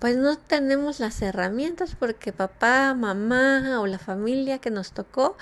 [0.00, 5.36] pues no tenemos las herramientas porque papá, mamá o la familia que nos tocó,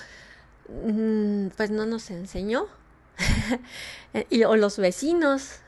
[0.69, 2.67] mm, pues no nos enseñó.
[4.47, 5.61] o los vecinos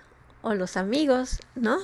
[0.42, 1.78] o los amigos, ¿no?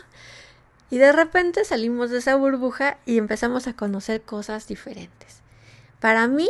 [0.90, 5.40] Y de repente salimos de esa burbuja y empezamos a conocer cosas diferentes.
[6.00, 6.48] Para mí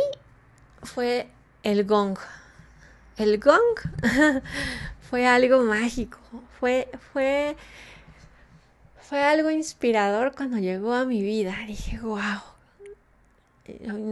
[0.83, 1.27] fue
[1.63, 2.17] el gong.
[3.17, 3.61] El gong
[5.09, 6.19] fue algo mágico,
[6.59, 7.57] fue, fue,
[9.01, 11.55] fue algo inspirador cuando llegó a mi vida.
[11.67, 12.41] Dije, wow.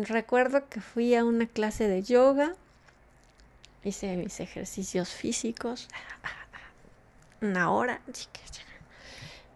[0.03, 2.53] Recuerdo que fui a una clase de yoga,
[3.83, 5.87] hice mis ejercicios físicos,
[7.41, 8.01] una hora,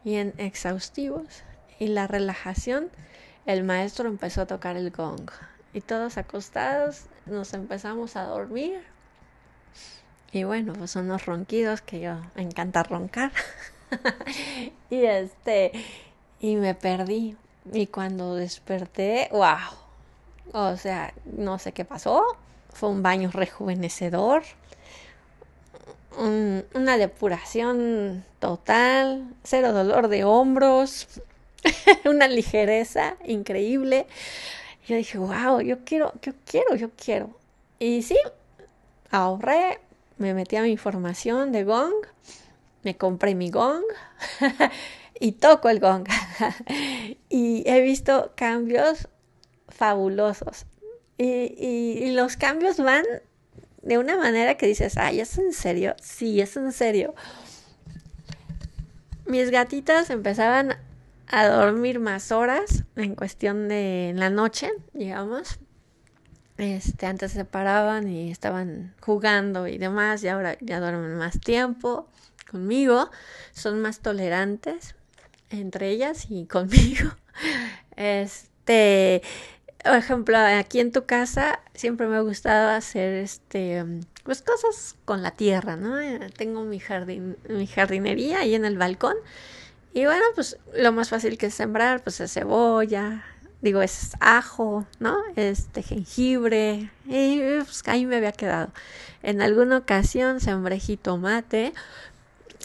[0.03, 1.43] bien exhaustivos,
[1.79, 2.89] y la relajación,
[3.45, 5.31] el maestro empezó a tocar el gong.
[5.73, 8.81] Y todos acostados nos empezamos a dormir
[10.33, 13.31] y bueno, pues son los ronquidos que yo encanta roncar.
[14.89, 15.71] y este,
[16.39, 17.35] y me perdí.
[17.73, 19.57] Y cuando desperté, wow.
[20.53, 22.23] O sea, no sé qué pasó.
[22.73, 24.43] Fue un baño rejuvenecedor.
[26.17, 29.33] Una depuración total.
[29.43, 31.07] Cero dolor de hombros.
[32.05, 34.07] una ligereza increíble.
[34.87, 37.29] Yo dije, wow, yo quiero, yo quiero, yo quiero.
[37.79, 38.17] Y sí,
[39.09, 39.79] ahorré
[40.17, 41.93] me metí a mi formación de gong,
[42.83, 43.83] me compré mi gong
[45.19, 46.07] y toco el gong.
[47.29, 49.07] y he visto cambios
[49.67, 50.65] fabulosos.
[51.17, 53.05] Y, los cambios van
[53.81, 55.95] de una manera que dices, ay, ¿es en serio?
[56.01, 57.15] Sí, es en serio.
[59.25, 60.75] Mis gatitas empezaban
[61.27, 65.59] a dormir más horas en cuestión de la noche, digamos.
[66.57, 72.07] Este, antes se paraban y estaban jugando y demás, y ahora ya duermen más tiempo
[72.49, 73.09] conmigo,
[73.53, 74.95] son más tolerantes
[75.51, 77.09] entre ellas y conmigo.
[77.95, 79.21] Este,
[79.83, 83.83] por ejemplo, aquí en tu casa siempre me ha gustado hacer este
[84.23, 85.97] pues cosas con la tierra, ¿no?
[86.37, 89.15] Tengo mi jardín, mi jardinería ahí en el balcón.
[89.93, 93.25] Y bueno, pues lo más fácil que es sembrar, pues es cebolla,
[93.61, 95.17] digo, es ajo, ¿no?
[95.35, 98.71] Este jengibre, y pues ahí me había quedado.
[99.23, 101.73] En alguna ocasión sembré jitomate,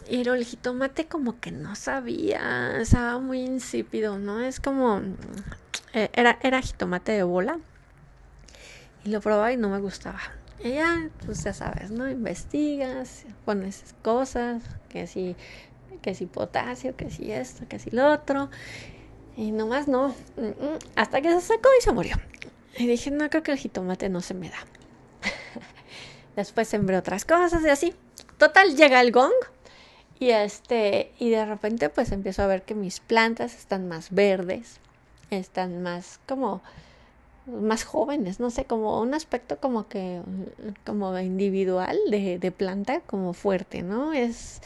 [0.08, 4.40] pero el jitomate como que no sabía, estaba muy insípido, ¿no?
[4.40, 5.02] Es como,
[5.96, 7.58] eh, era, era jitomate de bola,
[9.02, 10.20] y lo probaba y no me gustaba.
[10.62, 12.10] Y ya, pues ya sabes, ¿no?
[12.10, 15.36] Investigas, pones cosas, que si,
[16.02, 18.50] que si potasio, que si esto, que si lo otro.
[19.38, 20.14] Y nomás no.
[20.96, 22.16] Hasta que se sacó y se murió.
[22.76, 24.58] Y dije, no, creo que el jitomate no se me da.
[26.36, 27.94] Después sembré otras cosas y así.
[28.36, 29.32] Total, llega el gong.
[30.18, 34.80] Y este, y de repente pues empiezo a ver que mis plantas están más verdes.
[35.30, 36.62] Están más como
[37.46, 40.20] más jóvenes, no sé, como un aspecto como que
[40.84, 44.12] como individual de, planta, como fuerte, ¿no?
[44.12, 44.60] Es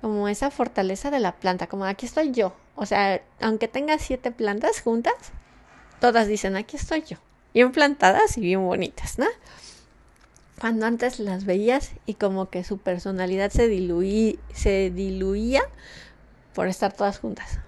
[0.00, 2.52] como esa fortaleza de la planta, como aquí estoy yo.
[2.76, 5.14] O sea, aunque tenga siete plantas juntas,
[6.00, 7.16] todas dicen, aquí estoy yo.
[7.54, 9.26] Bien plantadas y bien bonitas, ¿no?
[10.60, 15.62] Cuando antes las veías y como que su personalidad se, diluía, se diluía
[16.52, 17.58] por estar todas juntas.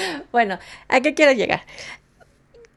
[0.32, 1.62] bueno, ¿a qué quiero llegar?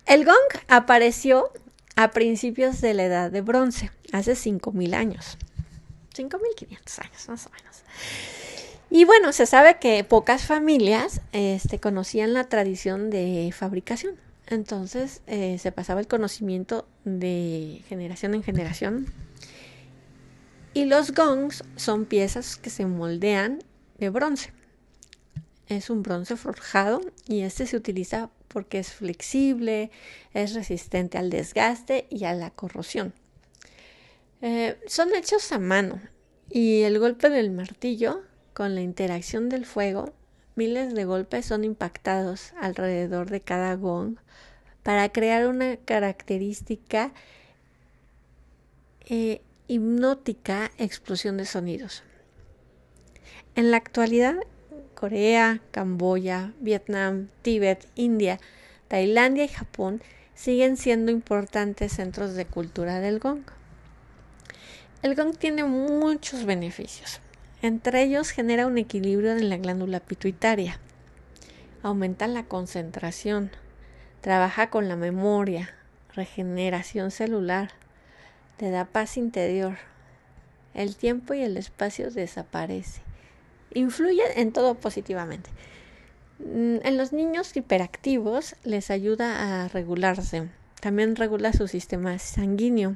[0.06, 1.52] El gong apareció
[1.96, 5.38] a principios de la edad de bronce, hace 5.000 años.
[6.16, 7.84] 5.500 años, más o menos.
[8.90, 14.16] Y bueno, se sabe que pocas familias este, conocían la tradición de fabricación.
[14.48, 19.08] Entonces eh, se pasaba el conocimiento de generación en generación.
[20.74, 23.60] Y los gongs son piezas que se moldean
[23.98, 24.54] de bronce.
[25.68, 29.92] Es un bronce forjado y este se utiliza porque es flexible,
[30.34, 33.14] es resistente al desgaste y a la corrosión.
[34.42, 36.00] Eh, son hechos a mano
[36.50, 38.22] y el golpe del martillo,
[38.54, 40.14] con la interacción del fuego,
[40.56, 44.18] miles de golpes son impactados alrededor de cada gong
[44.84, 47.12] para crear una característica
[49.08, 52.04] eh, hipnótica explosión de sonidos.
[53.56, 54.36] En la actualidad,
[54.96, 58.40] Corea, Camboya, Vietnam, Tíbet, India,
[58.88, 60.02] Tailandia y Japón
[60.34, 63.44] siguen siendo importantes centros de cultura del gong.
[65.04, 67.20] El gong tiene muchos beneficios.
[67.62, 70.80] Entre ellos genera un equilibrio en la glándula pituitaria,
[71.84, 73.52] aumenta la concentración,
[74.22, 75.74] trabaja con la memoria,
[76.14, 77.72] regeneración celular,
[78.58, 79.78] te da paz interior.
[80.74, 83.02] El tiempo y el espacio desaparece.
[83.76, 85.52] Influye en todo positivamente.
[86.40, 90.50] Mm, en los niños hiperactivos les ayuda a regularse.
[90.82, 92.96] También regula su sistema sanguíneo.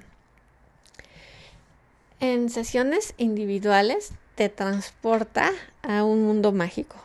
[2.20, 5.52] En sesiones individuales te transporta
[5.84, 6.98] a un mundo mágico.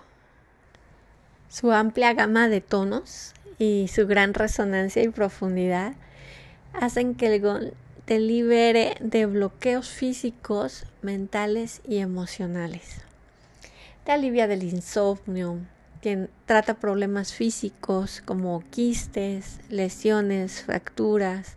[1.48, 5.94] Su amplia gama de tonos y su gran resonancia y profundidad
[6.72, 7.72] hacen que el gong
[8.04, 13.04] te libere de bloqueos físicos, mentales y emocionales.
[14.04, 15.60] Te alivia del insomnio,
[16.44, 21.56] trata problemas físicos como quistes, lesiones, fracturas,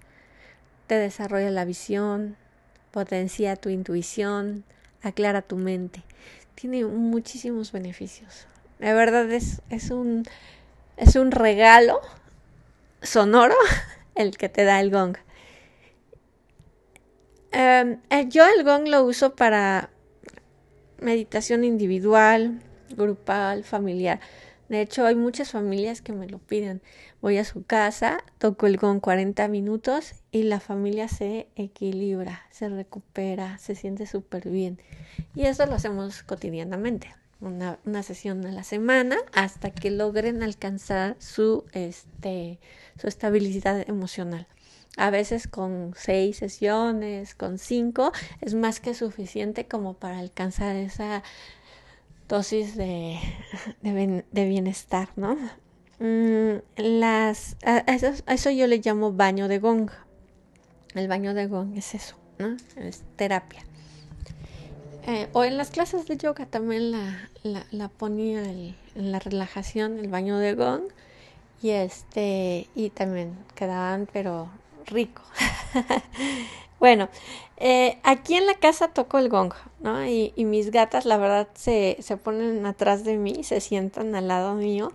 [0.88, 2.38] te desarrolla la visión,
[2.92, 4.64] potencia tu intuición,
[5.02, 6.04] aclara tu mente.
[6.56, 8.48] Tiene muchísimos beneficios.
[8.80, 10.24] De verdad es, es, un,
[10.96, 12.00] es un regalo
[13.02, 13.56] sonoro
[14.16, 15.18] el que te da el gong.
[17.52, 19.90] Em, eh, yo el gong lo uso para
[21.00, 22.62] meditación individual,
[22.96, 24.20] grupal, familiar.
[24.70, 26.82] De hecho, hay muchas familias que me lo piden.
[27.22, 32.68] Voy a su casa, toco el gong 40 minutos y la familia se equilibra, se
[32.68, 34.82] recupera, se siente súper bien.
[35.36, 37.16] Y eso lo hacemos cotidianamente.
[37.40, 42.60] Una, una, sesión a la semana hasta que logren alcanzar su, este,
[43.00, 44.48] su estabilidad emocional.
[44.98, 51.24] A veces con seis sesiones, con cinco, es más que suficiente como para alcanzar esa
[52.28, 53.20] dosis de,
[53.82, 55.38] de, bienestar, ¿no?
[56.00, 57.58] Mm, las,
[58.28, 59.90] eso, yo le llamo baño de gong.
[60.94, 62.58] El baño de gong es eso, ¿no?
[62.76, 63.64] Es terapia.
[65.06, 67.30] Eh, o en las clases de yoga también la,
[67.72, 68.44] la, ponía
[68.94, 70.84] la relajación, el baño de gong.
[71.62, 74.50] Y este, y también quedaban, pero
[74.88, 75.22] rico.
[76.80, 77.10] Bueno,
[77.58, 80.06] eh, aquí en la casa toco el gong, ¿no?
[80.06, 84.54] Y, mis gatas, la verdad, se, se, ponen atrás de mí, se sientan al lado
[84.54, 84.92] mío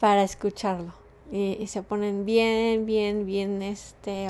[0.00, 0.92] para escucharlo.
[1.30, 4.28] Y, se ponen bien, bien, bien, este,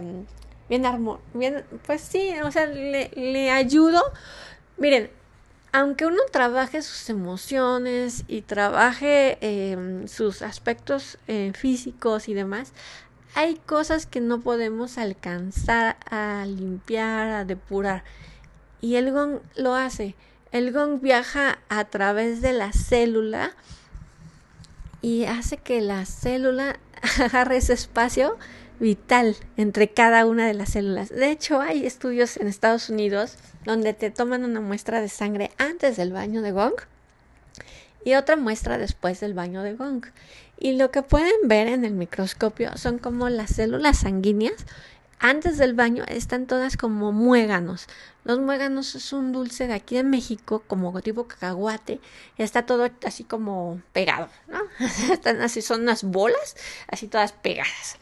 [0.68, 4.02] bien armón, bien, pues sí, o sea, le, le ayudo.
[4.76, 5.10] Miren,
[5.72, 12.72] aunque uno trabaje sus emociones y trabaje eh, sus aspectos eh, físicos y demás,
[13.34, 18.04] hay cosas que no podemos alcanzar a limpiar, a depurar.
[18.80, 20.14] Y el gong lo hace.
[20.52, 23.52] El gong viaja a través de la célula
[25.02, 26.78] y hace que la célula
[27.20, 28.36] agarre ese espacio
[28.80, 31.10] vital entre cada una de las células.
[31.10, 35.96] De hecho, hay estudios en Estados Unidos donde te toman una muestra de sangre antes
[35.96, 36.74] del baño de gong
[38.04, 40.06] y otra muestra después del baño de gong.
[40.60, 44.66] Y lo que pueden ver en el microscopio son como las células sanguíneas
[45.20, 47.86] antes del baño están todas como muéganos.
[48.24, 52.00] Los muéganos es un dulce de aquí de México, como tipo cacahuate,
[52.38, 54.60] está todo así como pegado, ¿no?
[55.12, 56.56] Están así, son unas bolas,
[56.88, 57.98] así todas pegadas.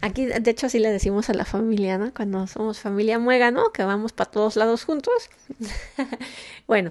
[0.00, 2.12] Aquí, de hecho, así le decimos a la familia, ¿no?
[2.12, 5.30] Cuando somos familia muégano, que vamos para todos lados juntos.
[6.66, 6.90] bueno,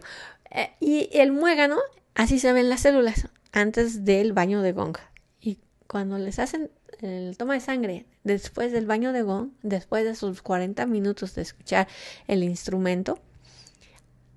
[0.50, 1.78] eh, y el muégano
[2.16, 4.98] Así se ven las células antes del baño de gong.
[5.40, 10.14] Y cuando les hacen el toma de sangre después del baño de gong, después de
[10.14, 11.88] sus 40 minutos de escuchar
[12.28, 13.18] el instrumento,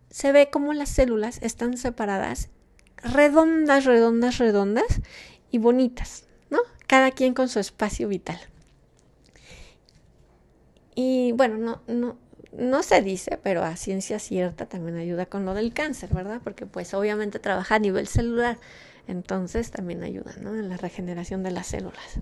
[0.08, 2.48] se ve como las células están separadas
[3.02, 5.00] redondas, redondas, redondas
[5.50, 6.60] y bonitas, ¿no?
[6.86, 8.38] Cada quien con su espacio vital.
[10.94, 12.16] Y bueno, no, no,
[12.52, 16.40] no se dice, pero a ciencia cierta también ayuda con lo del cáncer, ¿verdad?
[16.42, 18.58] Porque pues obviamente trabaja a nivel celular,
[19.08, 20.32] entonces también ayuda.
[20.36, 22.20] En la regeneración de las células.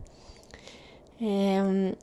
[1.20, 1.94] Em,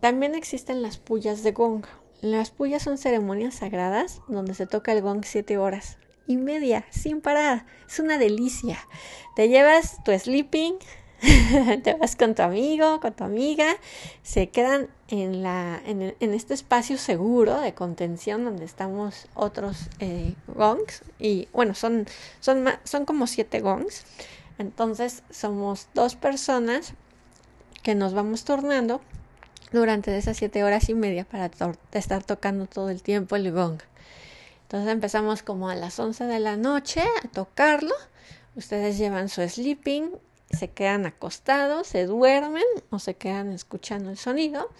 [0.00, 1.84] también existen las pullas de gong.
[2.20, 7.20] Las pullas son ceremonias sagradas donde se toca el gong siete horas y media sin
[7.20, 7.66] parar.
[7.86, 8.78] Es una delicia.
[9.34, 10.74] Te llevas tu sleeping,
[11.84, 13.76] te vas con tu amigo, con tu amiga,
[14.22, 21.74] se quedan en, este espacio seguro de contención donde estamos otros eh, gongs y bueno,
[21.74, 22.06] son,
[22.40, 24.04] son, como siete gongs.
[24.58, 26.94] Entonces somos dos personas
[27.82, 29.00] que nos vamos tornando
[29.70, 31.50] durante esas siete horas y media para
[31.92, 33.80] estar tocando todo el tiempo el gong.
[34.62, 37.94] Entonces empezamos como a las 11 de la noche a tocarlo.
[38.56, 40.10] Ustedes llevan su sleeping,
[40.56, 44.70] se quedan acostados, se duermen o se quedan escuchando el sonido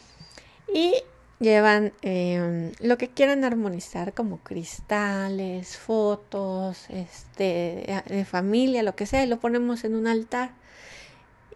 [0.72, 0.94] y
[1.40, 9.26] llevan em, lo que quieran armonizar como cristales, fotos, este, de familia, lo que sea,
[9.26, 10.52] lo ponemos en un altar.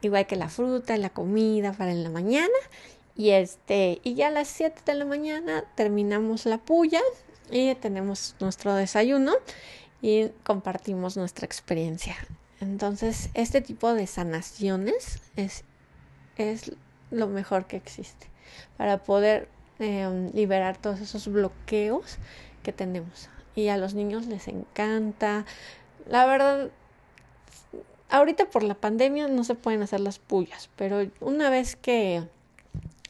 [0.02, 2.58] igual que la fruta, la comida para en la mañana.
[3.16, 7.00] Y este, y ya a las 7 de la mañana terminamos la puya
[7.50, 9.32] y tenemos nuestro desayuno
[10.02, 12.16] y compartimos nuestra experiencia.
[12.60, 15.64] Entonces, este tipo de sanaciones es,
[16.36, 16.72] es
[17.10, 18.28] lo mejor que existe
[18.76, 19.48] para poder
[19.78, 22.18] em, liberar todos esos bloqueos
[22.62, 23.28] que tenemos.
[23.54, 25.44] Y a los niños les encanta.
[26.08, 26.70] La verdad,
[28.10, 32.22] ahorita por la pandemia no se pueden hacer las pullas, pero una vez que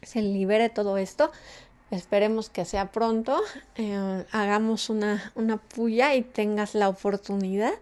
[0.03, 1.33] se libere todo esto,
[1.91, 3.41] esperemos que sea pronto,
[3.77, 7.75] eh, hagamos una, una puya y tengas la oportunidad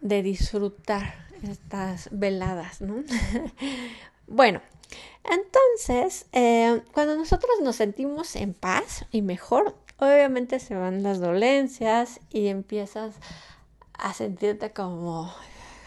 [0.00, 3.02] de disfrutar estas veladas, ¿no?
[4.26, 4.60] bueno,
[5.24, 12.20] entonces, eh, cuando nosotros nos sentimos en paz y mejor, obviamente se van las dolencias
[12.30, 13.14] y empiezas
[13.92, 15.32] a sentirte como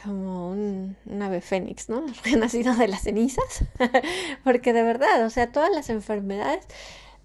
[0.03, 2.03] como un, ave fénix, ¿no?
[2.23, 3.63] Renacido de las cenizas,
[4.43, 6.65] porque de verdad, o sea, todas las enfermedades,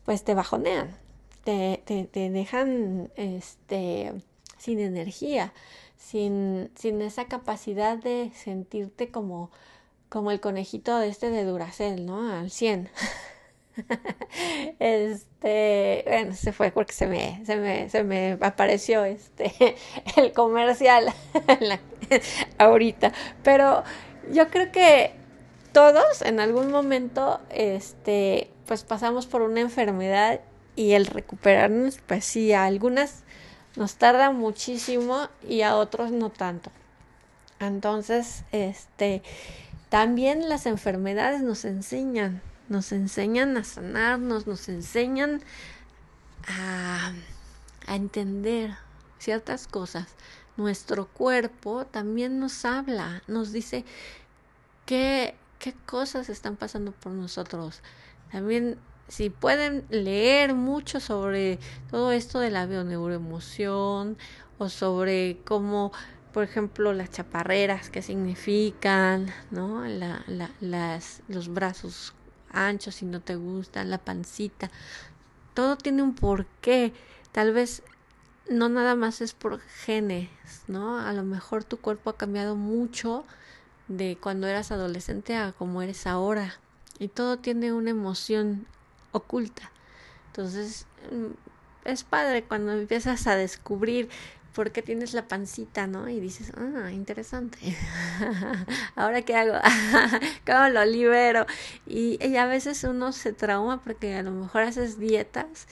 [0.05, 0.95] pues te bajonean,
[1.45, 4.13] te, te dejan, este,
[4.67, 5.53] sin energía,
[5.97, 9.53] sin, sin esa capacidad de sentirte como,
[10.09, 12.33] como el conejito este de Duracel, ¿no?
[12.33, 12.91] Al 100.
[14.81, 19.77] este, bueno, se fue porque se me, se me, se me apareció este,
[20.17, 21.15] el comercial
[22.59, 23.13] ahorita.
[23.45, 23.85] Pero
[24.33, 25.13] yo creo que
[25.71, 30.41] todos en algún momento, este, pues pasamos por una enfermedad
[30.75, 33.23] y el recuperarnos, pues sí, algunas
[33.77, 36.71] nos tarda muchísimo y a otros no tanto.
[37.61, 39.23] Entonces, este,
[39.89, 45.43] también las enfermedades nos enseñan, nos enseñan a sanarnos, nos enseñan
[46.49, 47.13] a,
[47.87, 48.75] a entender
[49.19, 50.09] ciertas cosas.
[50.57, 53.85] Nuestro cuerpo también nos habla, nos dice
[54.87, 57.83] qué, qué cosas están pasando por nosotros.
[58.33, 61.59] También si pueden leer mucho sobre
[61.91, 64.17] todo esto de la bioneuroemoción
[64.59, 65.93] o sobre cómo,
[66.33, 69.85] por ejemplo, las chaparreras, qué significan, ¿no?
[69.87, 72.15] La, la, las, los brazos
[72.51, 74.71] anchos si no te gustan, la pancita.
[75.55, 76.93] Todo tiene un porqué.
[77.33, 77.83] Tal vez
[78.49, 80.29] no nada más es por genes,
[80.69, 80.99] ¿no?
[80.99, 83.25] A lo mejor tu cuerpo ha cambiado mucho
[83.89, 86.55] de cuando eras adolescente a como eres ahora.
[86.99, 88.67] Y todo tiene una emoción
[89.17, 89.71] oculta.
[90.29, 91.33] Entonces, mm,
[91.85, 94.09] es padre cuando empiezas a descubrir
[94.55, 96.09] por qué tienes la pancita, ¿no?
[96.09, 97.59] Y dices, ah, interesante.
[98.97, 99.55] Ahora qué hago?
[100.47, 101.47] ¿Cómo lo libero?
[101.87, 105.69] Y, a veces uno se trauma porque a lo mejor haces dietas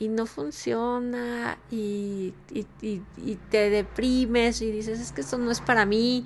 [0.00, 5.86] y no funciona y, y te deprimes y dices, es que esto no es para
[5.86, 6.24] mí.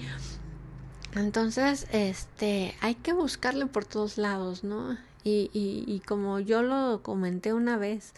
[1.14, 4.96] Entonces, este, hay que buscarle por todos lados, ¿no?
[5.52, 8.12] Y, como yo lo comenté una vez,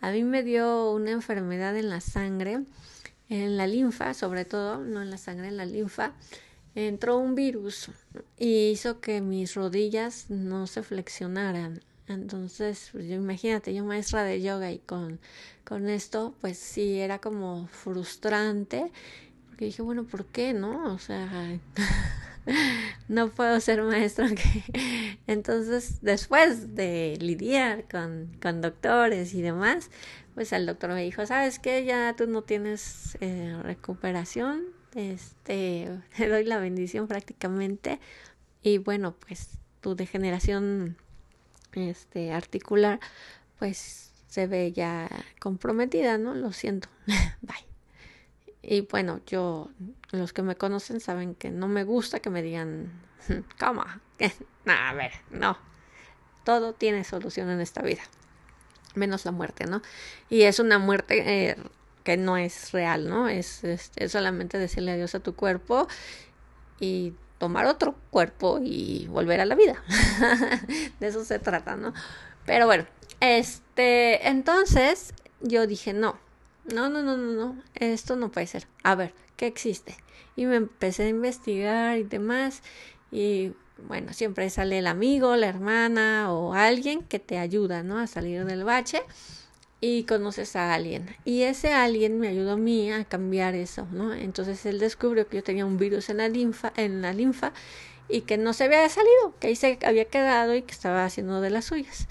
[0.00, 2.60] a mí me dio una enfermedad en la sangre,
[3.28, 6.12] en la linfa, sobre todo, no en la sangre, en la linfa,
[6.74, 7.90] entró un virus
[8.38, 11.80] y hizo que mis rodillas no se flexionaran.
[12.08, 15.20] Entonces, pues imagínate, yo maestra de yoga y con,
[15.64, 18.90] con esto, pues sí, era como frustrante,
[19.48, 20.92] porque dije, bueno, ¿por qué no?
[20.92, 21.28] O sea,
[23.08, 24.26] no puedo ser maestro.
[25.26, 29.90] Entonces, después de lidiar con, con doctores y demás,
[30.34, 31.84] pues el doctor me dijo, ¿sabes qué?
[31.84, 34.64] Ya tú no tienes eh, recuperación,
[34.94, 38.00] este, te doy la bendición prácticamente.
[38.62, 40.96] Y bueno, pues tu degeneración
[41.72, 43.00] este, articular,
[43.58, 45.08] pues se ve ya
[45.40, 46.34] comprometida, ¿no?
[46.34, 46.88] Lo siento.
[47.42, 47.71] Bye.
[48.62, 49.70] Y bueno, yo,
[50.12, 52.92] los que me conocen saben que no me gusta que me digan,
[53.60, 53.84] ¿cómo?
[54.66, 55.58] a ver, no.
[56.44, 58.02] Todo tiene solución en esta vida,
[58.94, 59.82] menos la muerte, ¿no?
[60.28, 61.56] Y es una muerte eh,
[62.04, 63.28] que no es real, ¿no?
[63.28, 65.86] Es, es, es solamente decirle adiós a tu cuerpo
[66.80, 69.82] y tomar otro cuerpo y volver a la vida.
[71.00, 71.92] de eso se trata, ¿no?
[72.44, 72.86] Pero bueno,
[73.20, 76.18] este, entonces yo dije, no,
[76.64, 78.66] no, no, no, no, no, esto no puede ser.
[78.82, 79.96] A ver, ¿qué existe?
[80.36, 82.62] Y me empecé a investigar y demás.
[83.10, 83.52] Y
[83.88, 87.98] bueno, siempre sale el amigo, la hermana o alguien que te ayuda, ¿no?
[87.98, 89.02] A salir del bache
[89.80, 91.14] y conoces a alguien.
[91.24, 94.14] Y ese alguien me ayudó a mí a cambiar eso, ¿no?
[94.14, 97.52] Entonces él descubrió que yo tenía un virus en la linfa, en la linfa
[98.08, 101.40] y que no se había salido, que ahí se había quedado y que estaba haciendo
[101.40, 102.06] de las suyas.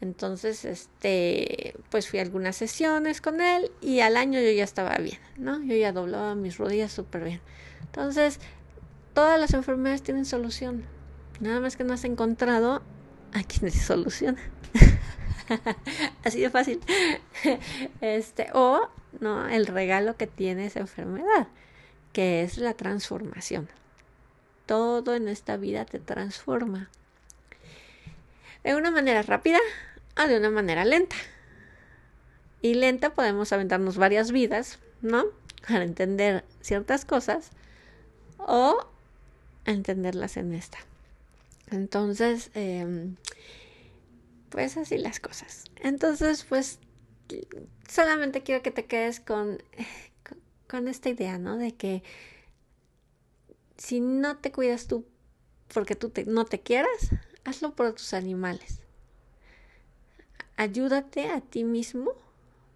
[0.00, 4.96] Entonces, este, pues fui a algunas sesiones con él y al año yo ya estaba
[4.96, 5.62] bien, ¿no?
[5.62, 7.40] Yo ya doblaba mis rodillas súper bien.
[7.80, 8.38] Entonces,
[9.14, 10.84] todas las enfermedades tienen solución.
[11.40, 12.82] Nada más que no has encontrado
[13.32, 14.40] a quien se soluciona.
[16.24, 16.80] Así de fácil.
[18.00, 18.90] Este, o
[19.20, 21.48] no, el regalo que tiene esa enfermedad,
[22.12, 23.68] que es la transformación.
[24.66, 26.90] Todo en esta vida te transforma.
[28.64, 29.58] De una manera rápida
[30.22, 31.16] o de una manera lenta.
[32.62, 35.24] Y lenta podemos aventarnos varias vidas, ¿no?
[35.68, 37.50] Para entender ciertas cosas
[38.38, 38.88] o
[39.64, 40.78] entenderlas en esta.
[41.70, 43.16] Entonces, em,
[44.50, 45.64] pues así las cosas.
[45.76, 46.78] Entonces, pues
[47.88, 49.62] solamente quiero que te quedes con,
[50.68, 51.56] con esta idea, ¿no?
[51.56, 52.02] De que
[53.76, 55.04] si no te cuidas tú
[55.72, 57.10] porque tú no te quieras,
[57.46, 58.80] hazlo por tus animales.
[60.56, 62.12] Ayúdate a ti mismo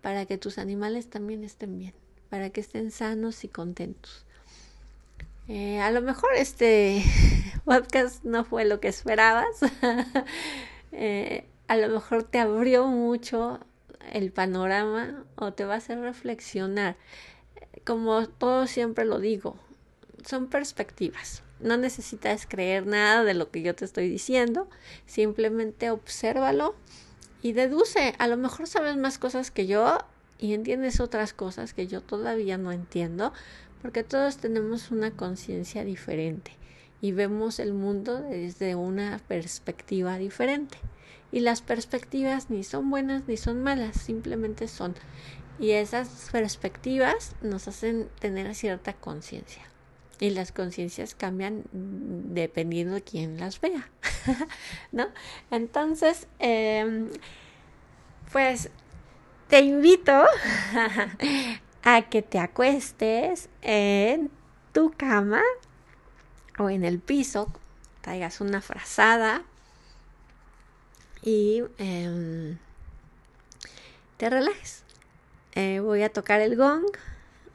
[0.00, 1.94] para que tus animales también estén bien,
[2.30, 4.24] para que estén sanos y contentos.
[5.48, 7.02] Eh, a lo mejor este
[7.64, 9.60] podcast no fue lo que esperabas.
[10.92, 13.60] Eh, a lo mejor te abrió mucho
[14.12, 16.96] el panorama o te va a hacer reflexionar.
[17.86, 19.56] Como todo siempre lo digo,
[20.26, 21.44] son perspectivas.
[21.60, 24.68] No necesitas creer nada de lo que yo te estoy diciendo,
[25.06, 26.74] simplemente obsérvalo
[27.42, 28.14] y deduce.
[28.18, 29.98] A lo mejor sabes más cosas que yo
[30.38, 33.32] y entiendes otras cosas que yo todavía no entiendo,
[33.82, 36.52] porque todos tenemos una conciencia diferente
[37.00, 40.78] y vemos el mundo desde una perspectiva diferente.
[41.32, 44.94] Y las perspectivas ni son buenas ni son malas, simplemente son.
[45.58, 49.69] Y esas perspectivas nos hacen tener cierta conciencia.
[50.20, 53.88] Y las conciencias cambian dependiendo de quién las vea.
[54.92, 55.08] ¿No?
[55.50, 57.08] Entonces, em,
[58.30, 58.70] pues
[59.48, 60.12] te invito
[61.82, 64.30] a que te acuestes en
[64.72, 65.42] tu cama
[66.58, 67.50] o en el piso,
[68.02, 69.42] traigas una frazada
[71.22, 72.58] y em,
[74.18, 74.84] te relajes.
[75.54, 76.84] Eh, voy a tocar el gong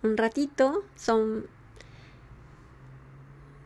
[0.06, 1.48] un ratito, son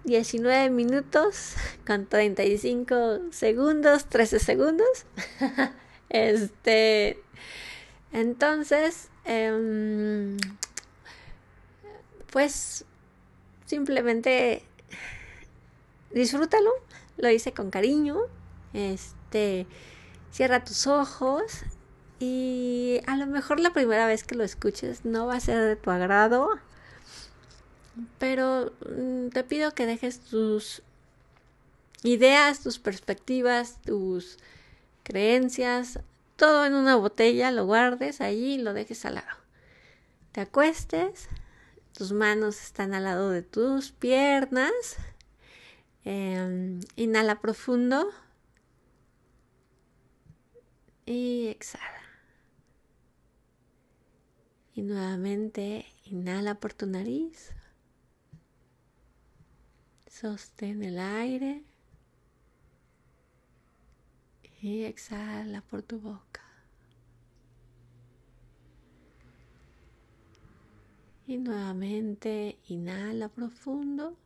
[0.05, 1.53] 19 minutos
[1.85, 5.05] con 35 segundos, 13 segundos.
[6.09, 7.21] este,
[8.11, 10.37] entonces, em,
[12.31, 12.85] pues
[13.65, 14.63] simplemente
[16.11, 16.71] disfrútalo,
[17.17, 18.17] lo hice con cariño,
[18.73, 19.67] este,
[20.31, 21.63] cierra tus ojos
[22.19, 25.75] y a lo mejor la primera vez que lo escuches no va a ser de
[25.75, 26.59] tu agrado,
[28.17, 30.81] pero mm, te pido que dejes tus
[32.03, 34.37] ideas, tus perspectivas, tus
[35.03, 35.99] creencias,
[36.35, 39.37] todo en una botella, lo guardes allí y lo dejes al lado.
[40.31, 41.27] Te acuestes,
[41.93, 44.97] tus manos están al lado de tus piernas
[46.05, 48.09] Em, inhala profundo.
[51.05, 52.01] Y exhala.
[54.73, 57.51] Y nuevamente inhala por tu nariz.
[60.19, 61.63] Sostén el aire.
[64.61, 66.41] Y exhala por tu boca.
[71.25, 74.17] Y nuevamente inhala profundo.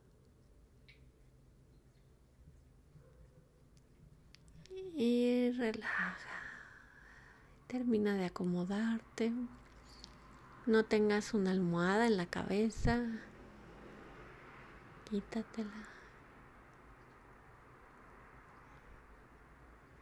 [4.96, 6.40] y relaja.
[7.68, 9.32] Termina de acomodarte.
[10.66, 13.00] No tengas una almohada en la cabeza.
[15.14, 15.70] Quítatela.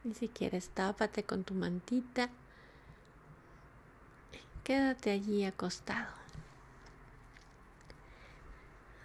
[0.03, 0.27] Y si
[0.73, 2.31] tápate con tu mantita.
[4.63, 6.11] Quédate allí acostado.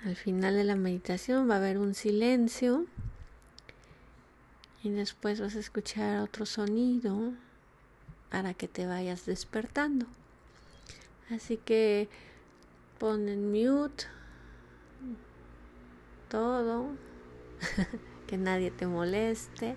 [0.06, 2.86] Al final de la meditación va a haber un silencio
[4.82, 7.34] y después vas a escuchar otro sonido
[8.30, 10.06] para que te vayas despertando.
[11.28, 12.08] Así que
[12.98, 14.06] pon en mute
[16.28, 16.96] todo,
[18.26, 19.76] que nadie te moleste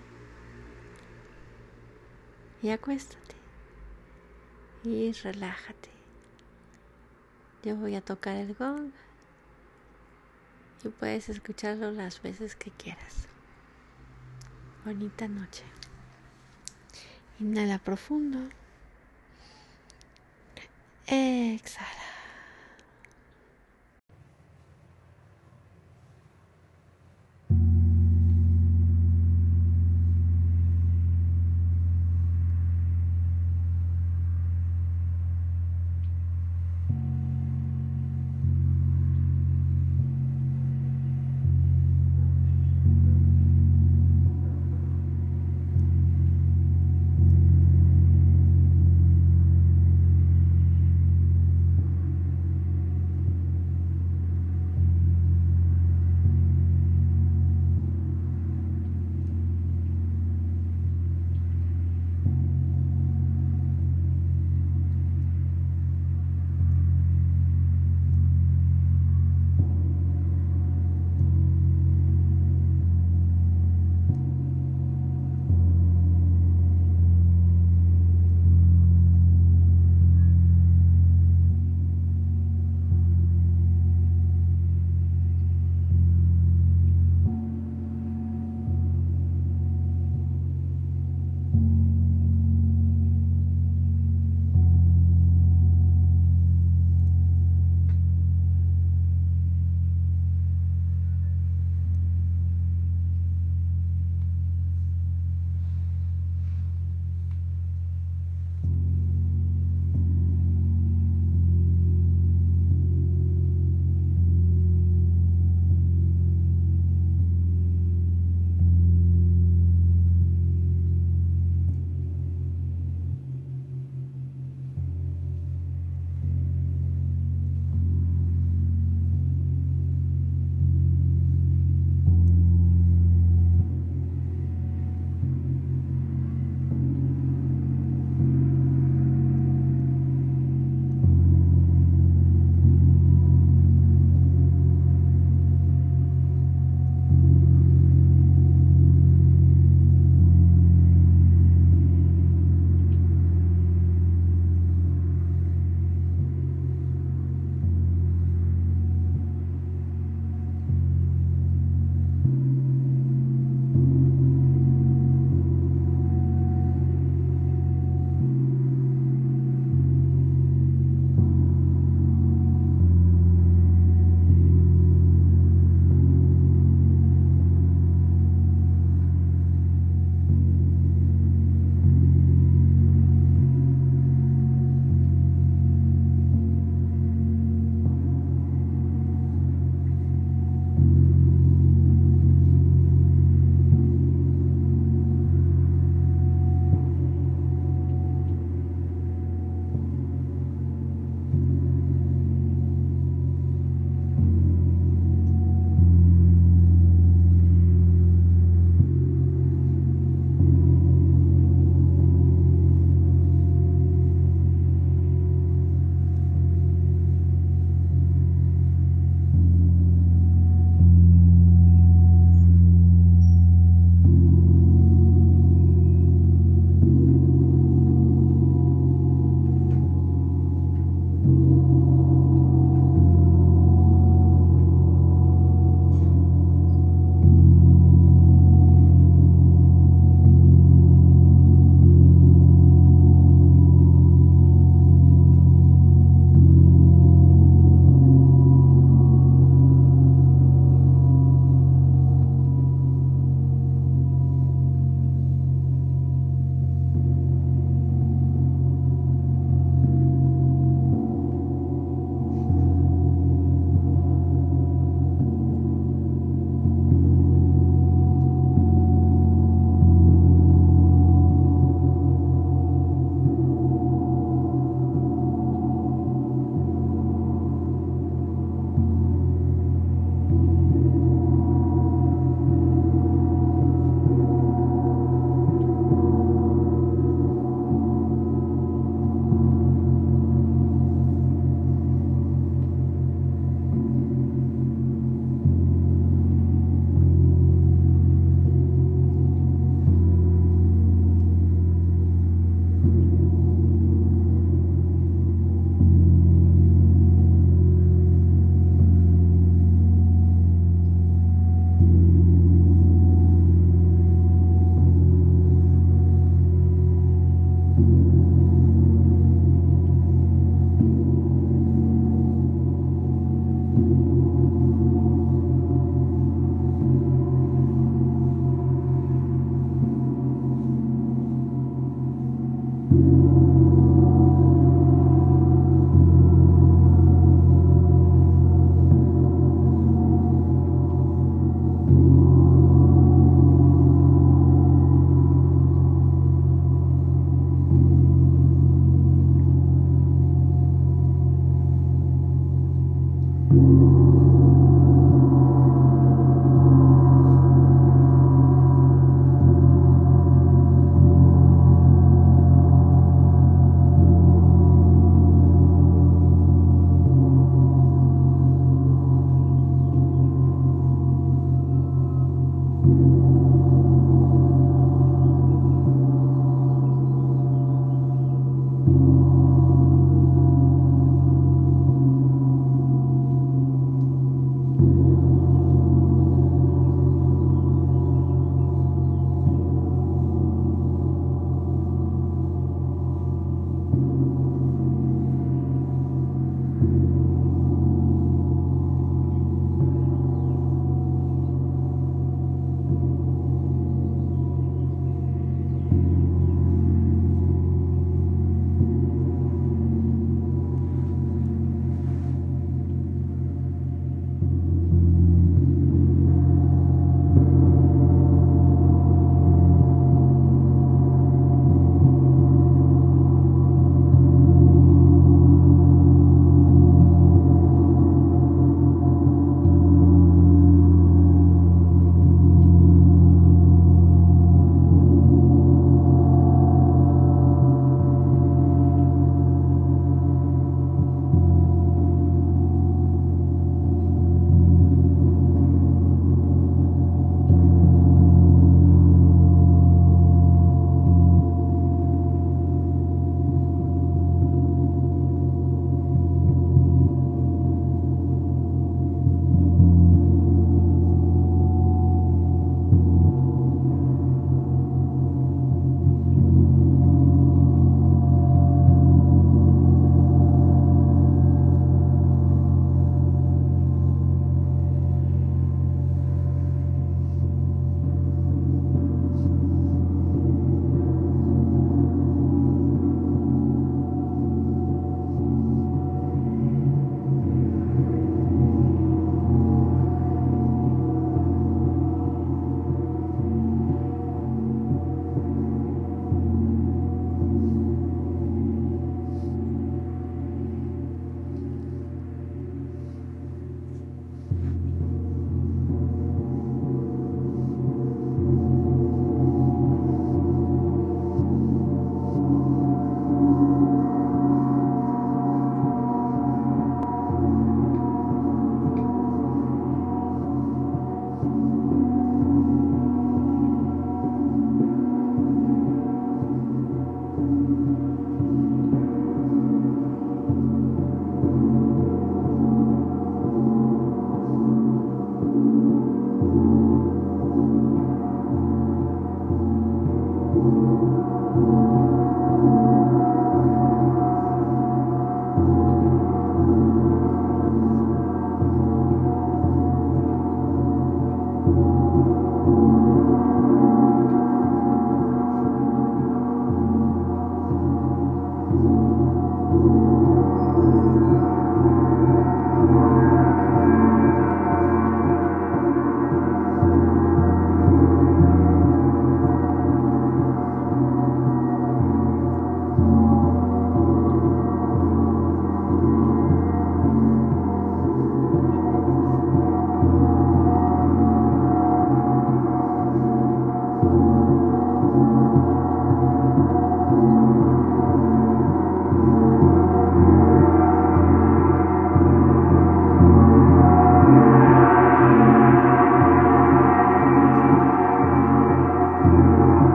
[2.61, 3.35] y acuéstate
[4.83, 5.89] y relájate.
[7.63, 8.91] Yo voy a tocar el gong
[10.83, 13.27] y puedes escucharlo las veces que quieras.
[14.83, 15.63] Bonita noche.
[17.39, 18.49] Inhala profundo.
[21.05, 22.00] Exhala.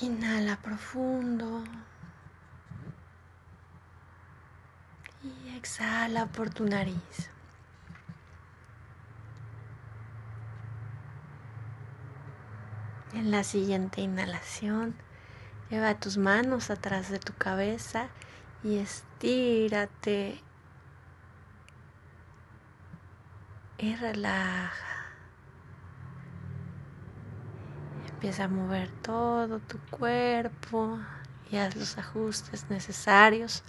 [0.00, 1.64] Inhala profundo.
[5.24, 7.30] Y exhala por tu nariz.
[13.12, 14.94] En la siguiente inhalación,
[15.70, 18.08] lleva tus manos atrás de tu cabeza
[18.62, 20.40] y estírate.
[23.78, 24.87] Y relaja.
[28.18, 30.98] Empieza a mover todo tu cuerpo
[31.52, 33.62] y haz los ajustes necesarios.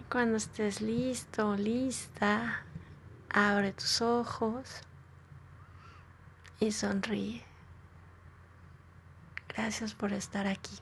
[0.00, 2.62] Y cuando estés listo lista,
[3.28, 4.80] abre tus ojos
[6.58, 7.44] y sonríe.
[9.46, 10.78] Gracias por estar aquí.